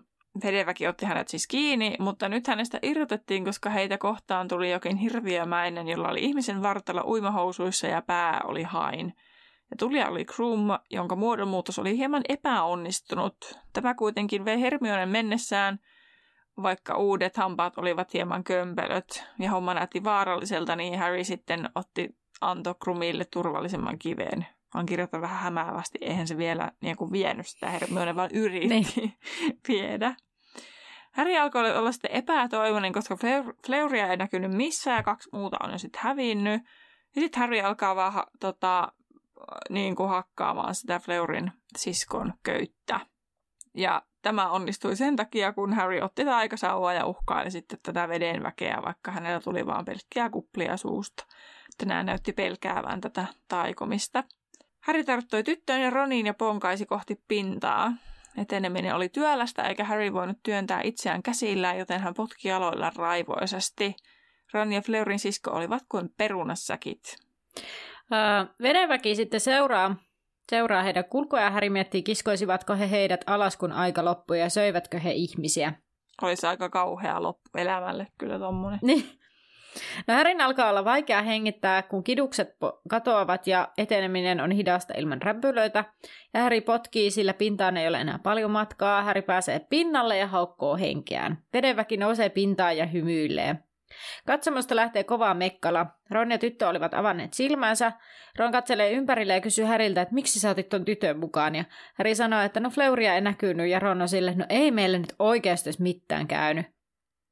[0.44, 5.88] Vedeväki otti hänet siis kiinni, mutta nyt hänestä irrotettiin, koska heitä kohtaan tuli jokin hirviömäinen,
[5.88, 9.14] jolla oli ihmisen vartalo uimahousuissa ja pää oli hain.
[9.70, 13.36] Ja tulija oli Krum, jonka muodonmuutos oli hieman epäonnistunut.
[13.72, 15.78] Tämä kuitenkin vei Hermionen mennessään,
[16.62, 22.16] vaikka uudet hampaat olivat hieman kömpelöt ja homma näytti vaaralliselta, niin Harry sitten otti
[22.50, 24.46] anto Krumille turvallisemman kiveen.
[24.74, 29.12] Vaan kirjoittaa vähän hämäävästi, eihän se vielä niin kuin vienyt sitä Hermione, vaan yritti niin.
[29.68, 30.14] viedä.
[31.12, 33.16] Harry alkoi olla sitten epätoivoinen, koska
[33.66, 36.62] Fleuria ei näkynyt missään ja kaksi muuta on jo sitten hävinnyt.
[37.16, 38.92] Ja sitten Harry alkaa vaan ha, tota,
[39.70, 43.00] niin kuin hakkaamaan sitä Fleurin siskon köyttä.
[43.74, 49.10] Ja tämä onnistui sen takia, kun Harry otti taikasauvaa ja uhkaili sitten tätä vedenväkeä, vaikka
[49.10, 51.26] hänellä tuli vain pelkkiä kuplia suusta.
[51.78, 54.24] Tänään näytti pelkäävän tätä taikomista.
[54.80, 57.92] Harry tarttui tyttöön ja Roniin ja ponkaisi kohti pintaa.
[58.38, 63.96] Eteneminen oli työlästä eikä Harry voinut työntää itseään käsillään, joten hän potki aloilla raivoisesti.
[64.52, 67.16] Ron ja Fleurin sisko olivat kuin perunassäkit.
[67.58, 69.96] Uh, vedenväki sitten seuraa,
[70.50, 74.98] seuraa heidän kulkua ja Harry miettii, kiskoisivatko he heidät alas, kun aika loppui ja söivätkö
[74.98, 75.72] he ihmisiä.
[76.22, 78.78] Olisi aika kauhea loppu elämälle kyllä tommonen.
[78.82, 79.23] Niin.
[80.06, 82.56] No Härin alkaa olla vaikea hengittää, kun kidukset
[82.88, 85.84] katoavat ja eteneminen on hidasta ilman rämpylöitä.
[86.34, 89.02] Ja Häri potkii, sillä pintaan ei ole enää paljon matkaa.
[89.02, 91.38] Häri pääsee pinnalle ja haukkoo henkeään.
[91.52, 93.56] Vedenväki nousee pintaan ja hymyilee.
[94.26, 95.86] Katsomusta lähtee kovaa mekkala.
[96.10, 97.92] Ron ja tyttö olivat avanneet silmänsä.
[98.38, 101.54] Ron katselee ympärille ja kysyy Häriltä, että miksi sä otit ton tytön mukaan.
[101.54, 101.64] Ja
[101.94, 105.14] Häri sanoo, että no Fleuria ei näkynyt ja Ron on sille, no ei meille nyt
[105.18, 106.73] oikeasti mitään käynyt.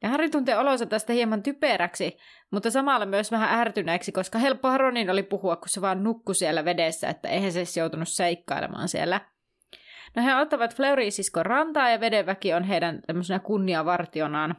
[0.02, 2.16] Ja Harry tuntee olonsa tästä hieman typeräksi,
[2.50, 6.64] mutta samalla myös vähän ärtyneeksi, koska helppo Ronin oli puhua, kun se vaan nukkui siellä
[6.64, 9.20] vedessä, että eihän se edes joutunut seikkailemaan siellä.
[10.16, 14.56] No he ottavat Fleury-siskon rantaa ja vedenväki on heidän tämmöisenä kunniavartionaan.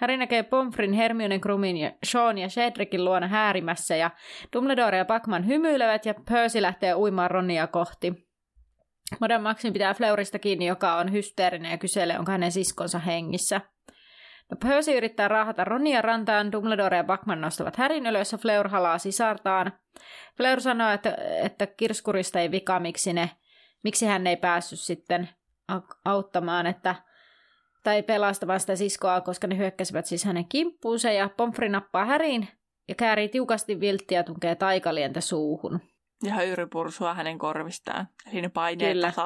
[0.00, 4.10] Harry näkee Pomfrin, Hermionen, Krumin ja Sean ja Cedricin luona häärimässä ja
[4.52, 8.28] Dumbledore ja Packman hymyilevät ja Percy lähtee uimaan Ronia kohti.
[9.20, 13.60] Modern Maxin pitää Fleurista kiinni, joka on hysteerinen ja kyselee, onko hänen siskonsa hengissä.
[14.56, 19.72] Percy yrittää raahata Ronia rantaan, Dumbledore ja Backman nostavat härin ylös ja Fleur halaa sisartaan.
[20.36, 23.30] Fleur sanoo, että, että Kirskurista ei vika, miksi, ne,
[23.84, 25.28] miksi hän ei päässyt sitten
[26.04, 26.94] auttamaan, että,
[27.82, 32.48] tai pelastamaan sitä siskoa, koska ne hyökkäsivät siis hänen kimppuunsa ja Pomfri nappaa häriin
[32.88, 35.80] ja käärii tiukasti vilttiä ja tunkee taikalientä suuhun.
[36.22, 38.08] Ja höyry pursua hänen korvistaan.
[38.32, 39.12] Eli ne paineet Kyllä.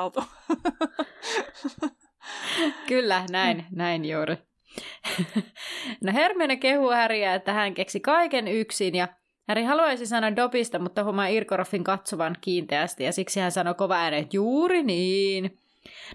[2.88, 4.38] Kyllä, näin, näin juuri.
[6.04, 9.08] no Hermione kehuu Häriä, että hän keksi kaiken yksin ja
[9.48, 14.22] Häri haluaisi sanoa Dobista, mutta huomaa Irkoroffin katsovan kiinteästi ja siksi hän sanoi kova ääneen,
[14.22, 15.58] että juuri niin.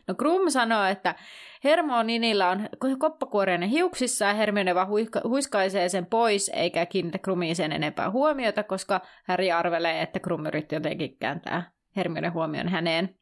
[0.08, 1.16] No Krum sanoo, että
[1.64, 4.88] Hermioninilla on koppakuoriainen hiuksissa ja Hermione vaan
[5.24, 10.76] huiskaisee sen pois eikä kiinnitä Krumiin sen enempää huomiota, koska Häri arvelee, että Krum yritti
[10.76, 13.16] jotenkin kääntää Hermione huomion häneen.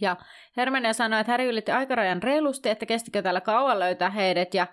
[0.00, 0.16] Ja
[0.56, 4.66] Hermione sanoi, että Häri ylitti aikarajan reilusti, että kestikö täällä kauan löytää heidät, ja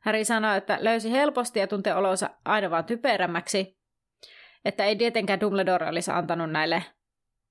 [0.00, 3.78] Häri sanoi, että löysi helposti ja tuntee olonsa aina vaan typerämmäksi,
[4.64, 6.82] että ei tietenkään Dumbledore olisi antanut näille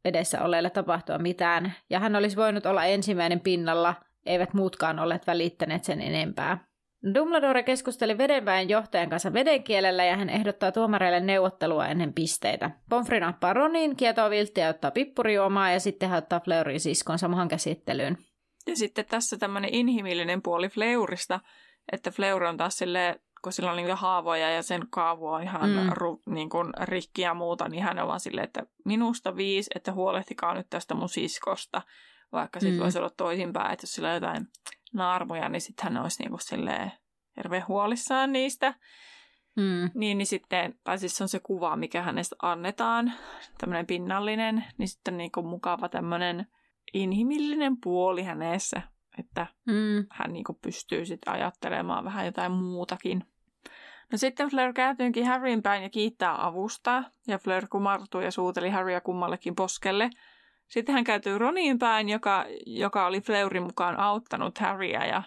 [0.05, 3.95] edessä olleille tapahtua mitään, ja hän olisi voinut olla ensimmäinen pinnalla,
[4.26, 6.71] eivät muutkaan olleet välittäneet sen enempää.
[7.16, 12.72] Dumbledore keskusteli vedenväen johtajan kanssa vedenkielellä ja hän ehdottaa tuomareille neuvottelua ennen pisteitä.
[12.89, 17.47] Pomfri nappaa Ronin, kietoo vilttiä ja ottaa pippurijuomaa ja sitten hän ottaa Fleurin siskon samaan
[17.47, 18.18] käsittelyyn.
[18.68, 21.39] Ja sitten tässä tämmöinen inhimillinen puoli Fleurista,
[21.91, 25.70] että Fleur on taas silleen, kun sillä on niitä haavoja ja sen kaavu on ihan
[25.70, 25.89] mm.
[25.91, 29.91] ru, niin kuin rikki ja muuta, niin hän on vaan silleen, että minusta viisi, että
[29.91, 31.82] huolehtikaa nyt tästä mun siskosta.
[32.32, 32.84] Vaikka sitten mm.
[32.84, 34.48] voisi olla toisinpäin, että jos sillä on jotain
[34.94, 36.92] naarmuja, niin sitten hän olisi niinku silleen
[37.38, 38.74] hirveän huolissaan niistä.
[39.56, 39.90] Mm.
[39.94, 43.14] Niin, niin sitten, tai siis on se kuva, mikä hänestä annetaan,
[43.58, 46.48] tämmöinen pinnallinen, niin sitten on niinku mukava tämmöinen
[46.94, 48.82] inhimillinen puoli hänessä,
[49.18, 50.06] että mm.
[50.12, 53.24] hän niinku pystyy sitten ajattelemaan vähän jotain muutakin.
[54.12, 59.02] No sitten Fleur kääntyykin Harryn päin ja kiittää avusta, ja Fleur kumartui ja suuteli Harrya
[59.02, 60.10] kummallekin poskelle–
[60.72, 65.24] sitten hän käytyy Roniin päin, joka, joka oli Fleurin mukaan auttanut Harryä ja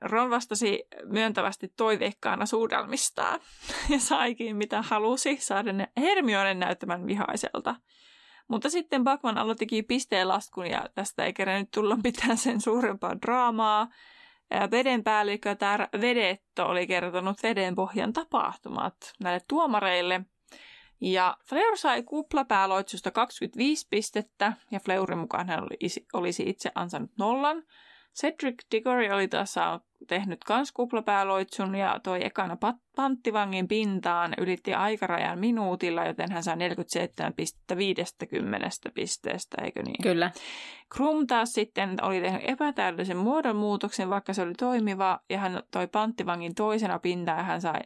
[0.00, 3.40] Ron vastasi myöntävästi toiveikkaana suudelmistaan
[3.90, 7.76] ja saikin mitä halusi saada Hermionen näyttämään vihaiselta.
[8.48, 13.88] Mutta sitten Bakman aloittikin pisteen laskun ja tästä ei kerännyt tulla mitään sen suurempaa draamaa.
[14.70, 20.20] Veden päällikkö Tär Vedetto oli kertonut veden pohjan tapahtumat näille tuomareille–
[21.12, 25.66] ja Fleur sai kuplapäälloitsusta 25 pistettä, ja Fleurin mukaan hän
[26.12, 27.62] olisi itse ansainnut nollan.
[28.20, 29.54] Cedric Diggory oli taas
[30.08, 36.56] tehnyt kans kuplapääloitsun ja toi ekana pat- panttivangin pintaan ylitti aikarajan minuutilla, joten hän sai
[36.56, 40.02] 47 pistettä 50 pisteestä, eikö niin?
[40.02, 40.30] Kyllä.
[40.96, 46.54] Krum taas sitten oli tehnyt epätäydellisen muodonmuutoksen, vaikka se oli toimiva, ja hän toi panttivangin
[46.54, 47.80] toisena pintaan ja hän sai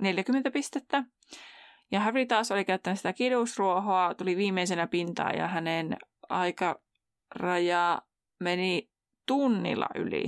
[0.00, 1.04] 40 pistettä.
[1.90, 5.96] Ja Harry taas oli käyttänyt sitä kidusruohoa, tuli viimeisenä pintaan ja hänen
[6.28, 8.02] aikaraja
[8.40, 8.90] meni
[9.26, 10.26] tunnilla yli.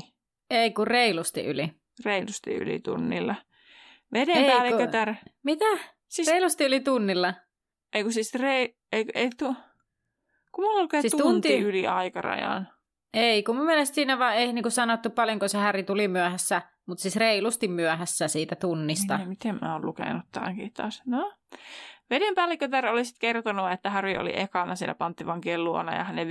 [0.50, 1.72] Ei kun reilusti yli.
[2.04, 3.34] Reilusti yli tunnilla.
[4.12, 5.14] Vedenpäällikötär.
[5.42, 5.64] Mitä?
[6.08, 6.28] Siis...
[6.28, 7.34] Reilusti yli tunnilla.
[7.92, 8.76] Ei kun siis rei...
[8.92, 9.54] Ei, ei tu...
[10.52, 12.68] Kun mulla lukee siis tunti, tunti yli aikarajan.
[13.14, 17.02] Ei, kun mun mielestä siinä vaan ei niin sanottu paljonko se Häri tuli myöhässä, mutta
[17.02, 19.16] siis reilusti myöhässä siitä tunnista.
[19.16, 21.02] Niin, miten mä oon lukenut tämänkin taas?
[21.06, 21.32] No.
[22.10, 26.28] Vedenpäällikötär oli sitten kertonut, että Harry oli ekana siellä panttivankien luona ja hänen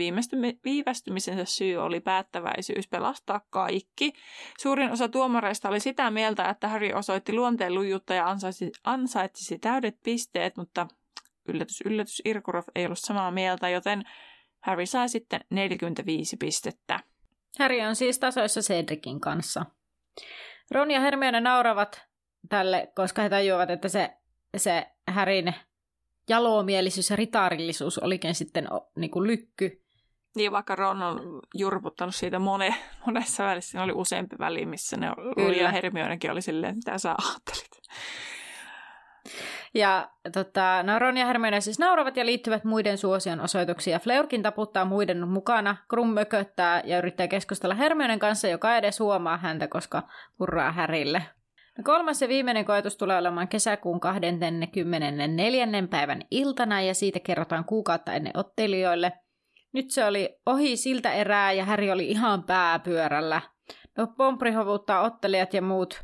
[0.64, 4.14] viivästymisensä syy oli päättäväisyys pelastaa kaikki.
[4.58, 9.96] Suurin osa tuomareista oli sitä mieltä, että Harry osoitti luonteen lujutta ja ansaitsi, ansaitsisi täydet
[10.04, 10.88] pisteet, mutta
[11.48, 14.04] yllätys, yllätys, Irkurov ei ollut samaa mieltä, joten
[14.60, 17.00] Harry sai sitten 45 pistettä.
[17.60, 19.66] Harry on siis tasoissa Cedricin kanssa.
[20.72, 22.02] Ron ja Hermione nauravat
[22.50, 24.18] tälle, koska he tajuavat, että se,
[24.58, 25.54] se Härin
[26.30, 29.84] jalomielisyys ja ritaarillisuus olikin sitten niin kuin lykky.
[30.36, 35.12] Niin, vaikka Ron on jurputtanut siitä mone, monessa välissä, siinä oli useampi väli, missä ne
[35.12, 37.70] oli, ja Hermionekin oli silleen, mitä sä ajattelit.
[39.74, 44.00] Ja tota, no Ron ja Hermione siis nauravat ja liittyvät muiden suosion osoituksia.
[44.00, 49.68] Fleurkin taputtaa muiden mukana, Krum mököttää ja yrittää keskustella Hermionen kanssa, joka edes huomaa häntä,
[49.68, 50.04] koska
[50.38, 51.24] purraa Härille.
[51.78, 55.68] No kolmas ja viimeinen koetus tulee olemaan kesäkuun 24.
[55.90, 59.12] päivän iltana ja siitä kerrotaan kuukautta ennen ottelijoille.
[59.74, 63.42] Nyt se oli ohi siltä erää ja Häri oli ihan pääpyörällä.
[63.98, 66.02] No Pompri hovuttaa ottelijat ja muut,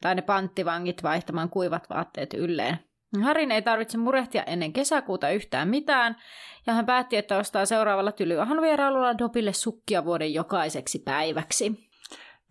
[0.00, 2.87] tai ne panttivangit vaihtamaan kuivat vaatteet ylleen.
[3.22, 6.16] Harin ei tarvitse murehtia ennen kesäkuuta yhtään mitään,
[6.66, 11.88] ja hän päätti, että ostaa seuraavalla tylyahan vierailulla Dobille sukkia vuoden jokaiseksi päiväksi.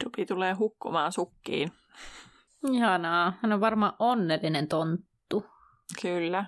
[0.06, 1.72] Dobi tulee hukkumaan sukkiin.
[2.72, 3.34] Ihanaa.
[3.42, 5.46] Hän on varmaan onnellinen tonttu.
[6.02, 6.46] Kyllä.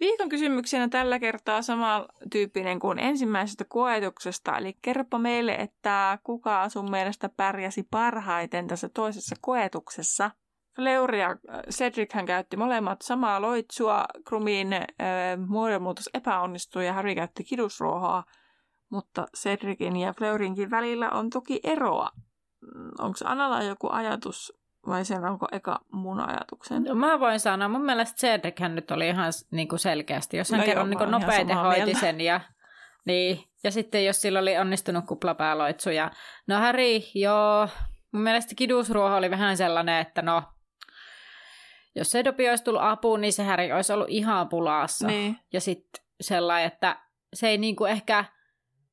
[0.00, 4.58] Viikon kysymyksenä tällä kertaa samantyyppinen kuin ensimmäisestä koetuksesta.
[4.58, 10.30] Eli kerropa meille, että kuka sun mielestä pärjäsi parhaiten tässä toisessa koetuksessa.
[10.76, 14.04] Fleur ja äh, Cedric hän käytti molemmat samaa loitsua.
[14.28, 14.86] Krumin äh,
[15.46, 18.24] muodonmuutos epäonnistui ja Harry käytti kidusruohoa.
[18.90, 22.08] Mutta Cedricin ja Fleurinkin välillä on toki eroa.
[22.60, 26.82] Mm, Onko Analla joku ajatus vai sen onko eka mun ajatuksen?
[26.82, 30.50] No, mä voin sanoa, mun mielestä Cedric hän nyt oli ihan niin kuin selkeästi, jos
[30.50, 32.00] hän no kerran niin nopeiten hoiti mieltä.
[32.00, 32.40] sen ja
[33.06, 36.10] niin, ja sitten jos sillä oli onnistunut kuplapääloitsu ja
[36.46, 37.68] no Harry, joo,
[38.12, 40.42] mun mielestä kidusruoho oli vähän sellainen, että no
[41.94, 45.06] jos Sedopi olisi tullut apuun, niin se Harry olisi ollut ihan pulassa.
[45.06, 45.36] Niin.
[45.52, 46.96] Ja sitten sellainen, että
[47.34, 48.24] se ei niinku ehkä,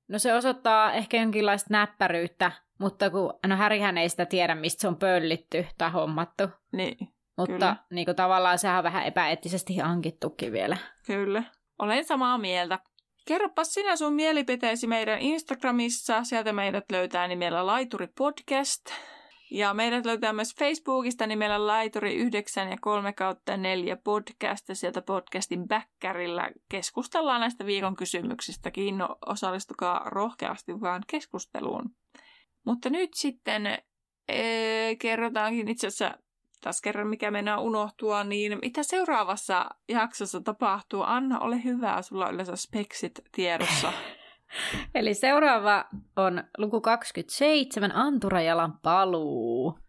[0.08, 4.88] no se osoittaa ehkä jonkinlaista näppäryyttä, mutta kun, no Härihän ei sitä tiedä, mistä se
[4.88, 6.44] on pöllitty tai hommattu.
[6.72, 6.98] Niin,
[7.38, 7.76] Mutta kyllä.
[7.92, 10.78] niin kuin tavallaan sehän on vähän epäeettisesti hankittukin vielä.
[11.06, 11.44] Kyllä,
[11.80, 12.80] olen samaa mieltä.
[13.28, 16.24] Kerropa sinä sun mielipiteesi meidän Instagramissa.
[16.24, 18.86] Sieltä meidät löytää nimellä Laituri Podcast.
[19.52, 24.66] Ja meidät löytää myös Facebookista nimellä Laituri 9 ja 3 kautta 4 podcast.
[24.74, 28.72] Sieltä podcastin backerillä keskustellaan näistä viikon kysymyksistä.
[28.72, 31.96] Kiinno, osallistukaa rohkeasti vaan keskusteluun.
[32.66, 33.78] Mutta nyt sitten
[34.28, 36.18] ee, kerrotaankin itse asiassa
[36.62, 41.04] taas kerran, mikä mennään unohtua, niin mitä seuraavassa jaksossa tapahtuu?
[41.04, 43.94] Anna, ole hyvä, sulla on yleensä speksit tiedossa.
[44.96, 45.86] Eli seuraava
[46.16, 49.80] on luku 27, Anturajalan paluu.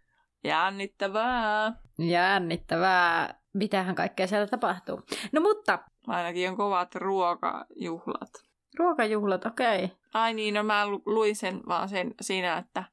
[0.45, 1.73] Jännittävää.
[1.99, 3.35] Jännittävää.
[3.55, 5.03] Mitähän kaikkea siellä tapahtuu.
[5.33, 5.79] No mutta...
[6.07, 8.31] Ainakin on kovat ruokajuhlat.
[8.79, 9.85] Ruokajuhlat, okei.
[9.85, 9.97] Okay.
[10.15, 12.85] Ai niin, no mä luin sen vaan sen siinä, että,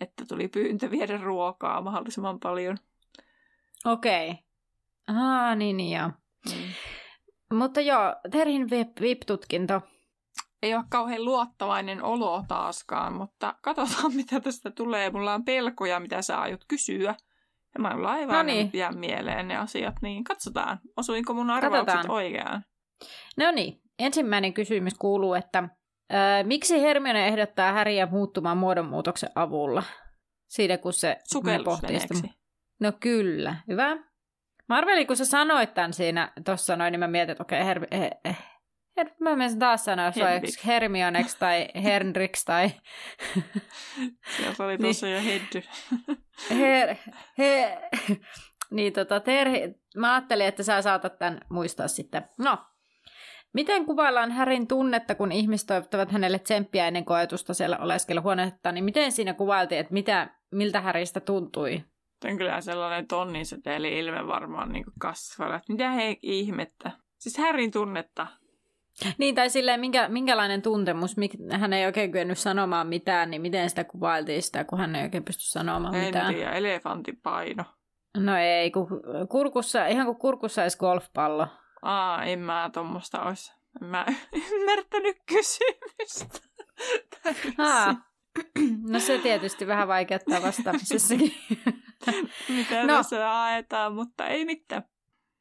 [0.00, 2.76] että tuli pyyntö viedä ruokaa mahdollisimman paljon.
[3.84, 4.30] Okei.
[4.30, 4.42] Okay.
[5.06, 6.10] Ah, niin, niin joo.
[6.46, 6.72] Mm.
[7.58, 9.80] Mutta joo, Terhin VIP-tutkinto.
[10.64, 15.10] Ei ole kauhean luottavainen olo taaskaan, mutta katsotaan mitä tästä tulee.
[15.10, 17.14] Mulla on pelkoja, mitä sä aiot kysyä.
[17.74, 18.70] Ja mä en aivan no niin.
[18.72, 22.10] jää mieleen ne asiat, niin katsotaan, osuinko mun arvaukset katsotaan.
[22.10, 22.64] oikeaan.
[23.36, 25.68] No niin, ensimmäinen kysymys kuuluu, että
[26.12, 29.82] Öö, miksi Hermione ehdottaa Häriä muuttumaan muodonmuutoksen avulla?
[30.48, 31.16] Siitä kun se
[31.64, 32.28] pohtii sitä.
[32.80, 33.96] No kyllä, hyvä.
[34.68, 37.74] Mä arvelin, kun sä sanoit tämän siinä tuossa noin, niin mä mietin, että okei, okay,
[37.74, 38.34] Her-
[39.20, 42.70] Mä menisin taas sanoa, olisi Hermioneksi tai Henriks tai...
[44.36, 45.16] Sieltä oli tuossa niin.
[45.16, 45.62] jo Heddy.
[46.60, 46.96] her,
[47.38, 47.78] he,
[48.70, 52.24] niin tota, terhi, mä ajattelin, että sä saatat tämän muistaa sitten.
[52.38, 52.58] No,
[53.52, 59.12] miten kuvaillaan Härin tunnetta, kun ihmiset toivottavat hänelle tsemppiä ennen koetusta siellä oleskeluhuoneetta, niin miten
[59.12, 61.84] siinä kuvailtiin, että mitä, miltä Häristä tuntui?
[62.20, 66.90] Tämä on kyllä sellainen tonnin teeli ilme varmaan niin kasvaa, että mitä he ihmettä.
[67.18, 68.26] Siis Härin tunnetta.
[69.18, 71.16] Niin, tai silleen, minkä, minkälainen tuntemus,
[71.50, 75.24] hän ei oikein kyennyt sanomaan mitään, niin miten sitä kuvailtiin sitä, kun hän ei oikein
[75.24, 76.30] pysty sanomaan en mitään.
[76.30, 77.64] En tiedä, elefantin paino.
[78.16, 78.86] No ei, kun
[79.28, 81.46] kurkussa, ihan kuin kurkussa olisi golfpallo.
[81.82, 83.52] Aa, en mä tuommoista olisi.
[83.82, 84.06] En mä
[84.52, 86.48] ymmärtänyt kysymystä.
[87.58, 87.94] Aa,
[88.88, 91.32] no se tietysti vähän vaikeuttaa vastaamisessakin.
[92.56, 92.96] Mitä no.
[92.96, 94.84] tässä haetaan, mutta ei mitään.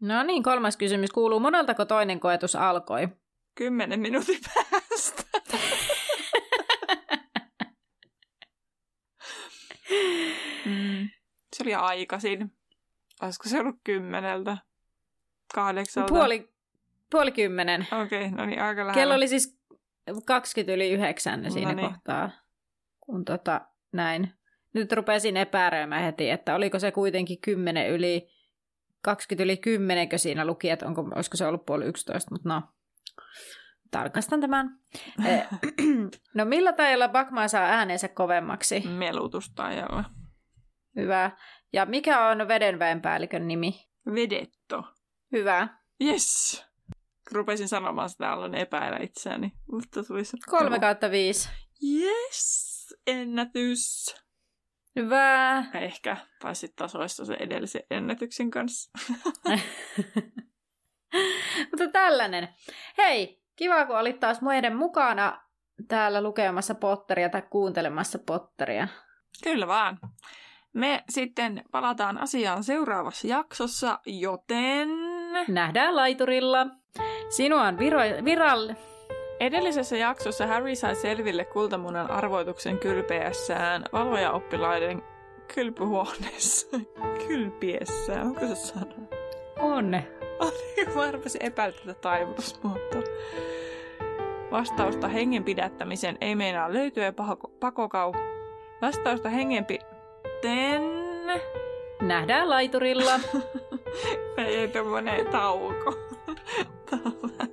[0.01, 1.39] No niin, kolmas kysymys kuuluu.
[1.39, 3.08] Moneltako toinen koetus alkoi?
[3.56, 5.24] Kymmenen minuutin päästä.
[10.66, 11.10] mm.
[11.56, 12.51] Se oli aikaisin.
[13.22, 14.58] Olisiko se ollut kymmeneltä?
[15.56, 16.14] Kahdeksalta?
[16.14, 16.54] Puoli,
[17.12, 17.88] puoli kymmenen.
[18.04, 18.93] Okei, okay, no niin, aika lähellä.
[18.93, 19.60] Kello oli siis
[20.26, 21.89] 20 yli yhdeksän no siinä niin.
[21.89, 22.30] kohtaa,
[22.99, 24.34] kun tota, näin.
[24.74, 28.30] Nyt rupesin epäröimään heti, että oliko se kuitenkin 10 yli,
[29.01, 32.62] 20 yli 10, siinä luki, että onko, olisiko se ollut puoli 11, mutta no,
[33.93, 34.80] tarkastan tämän.
[35.26, 35.47] Eh,
[36.36, 38.80] no millä tajalla Bakman saa äänensä kovemmaksi?
[38.88, 40.03] Melutustajalla.
[40.95, 41.32] Hyvä.
[41.74, 43.89] Ja mikä on vedenväenpäällikön nimi?
[44.05, 44.84] Vedetto.
[45.32, 45.68] Hyvä.
[46.01, 46.66] Yes.
[47.32, 49.51] Rupesin sanomaan sitä, aloin epäillä itseäni.
[49.72, 50.38] Mutta tulisi...
[50.49, 51.49] Kolme kautta viisi.
[51.84, 52.95] Yes.
[53.07, 54.16] Ennätys.
[54.95, 55.66] Hyvä.
[55.74, 56.18] Ehkä.
[56.41, 58.91] Tai sitten tasoista se edellisen ennätyksen kanssa.
[61.72, 62.49] Mutta tällainen.
[62.97, 65.41] Hei, kiva kun olit taas muiden mukana
[65.88, 68.88] täällä lukemassa potteria tai kuuntelemassa potteria.
[69.43, 69.99] Kyllä vaan.
[70.74, 74.89] Me sitten palataan asiaan seuraavassa jaksossa, joten...
[75.47, 76.68] Nähdään laiturilla.
[77.30, 78.76] Sinua on viro- viral...
[79.39, 85.03] Edellisessä jaksossa Harry sai selville kultamunan arvoituksen kylpeässään valoja oppilaiden
[85.55, 86.68] kylpyhuoneessa.
[87.28, 88.93] Kylpiessään, onko se sana?
[89.59, 89.95] On.
[90.95, 93.03] Mä arvasin epäillä tätä taivutusmuotoa.
[94.51, 98.13] Vastausta hengen pidättämisen ei meinaa löytyä pako- pakokau.
[98.81, 99.65] Vastausta hengen
[100.43, 100.81] sitten...
[102.01, 103.19] Nähdään laiturilla.
[104.38, 105.93] Ei tämmönen tauko.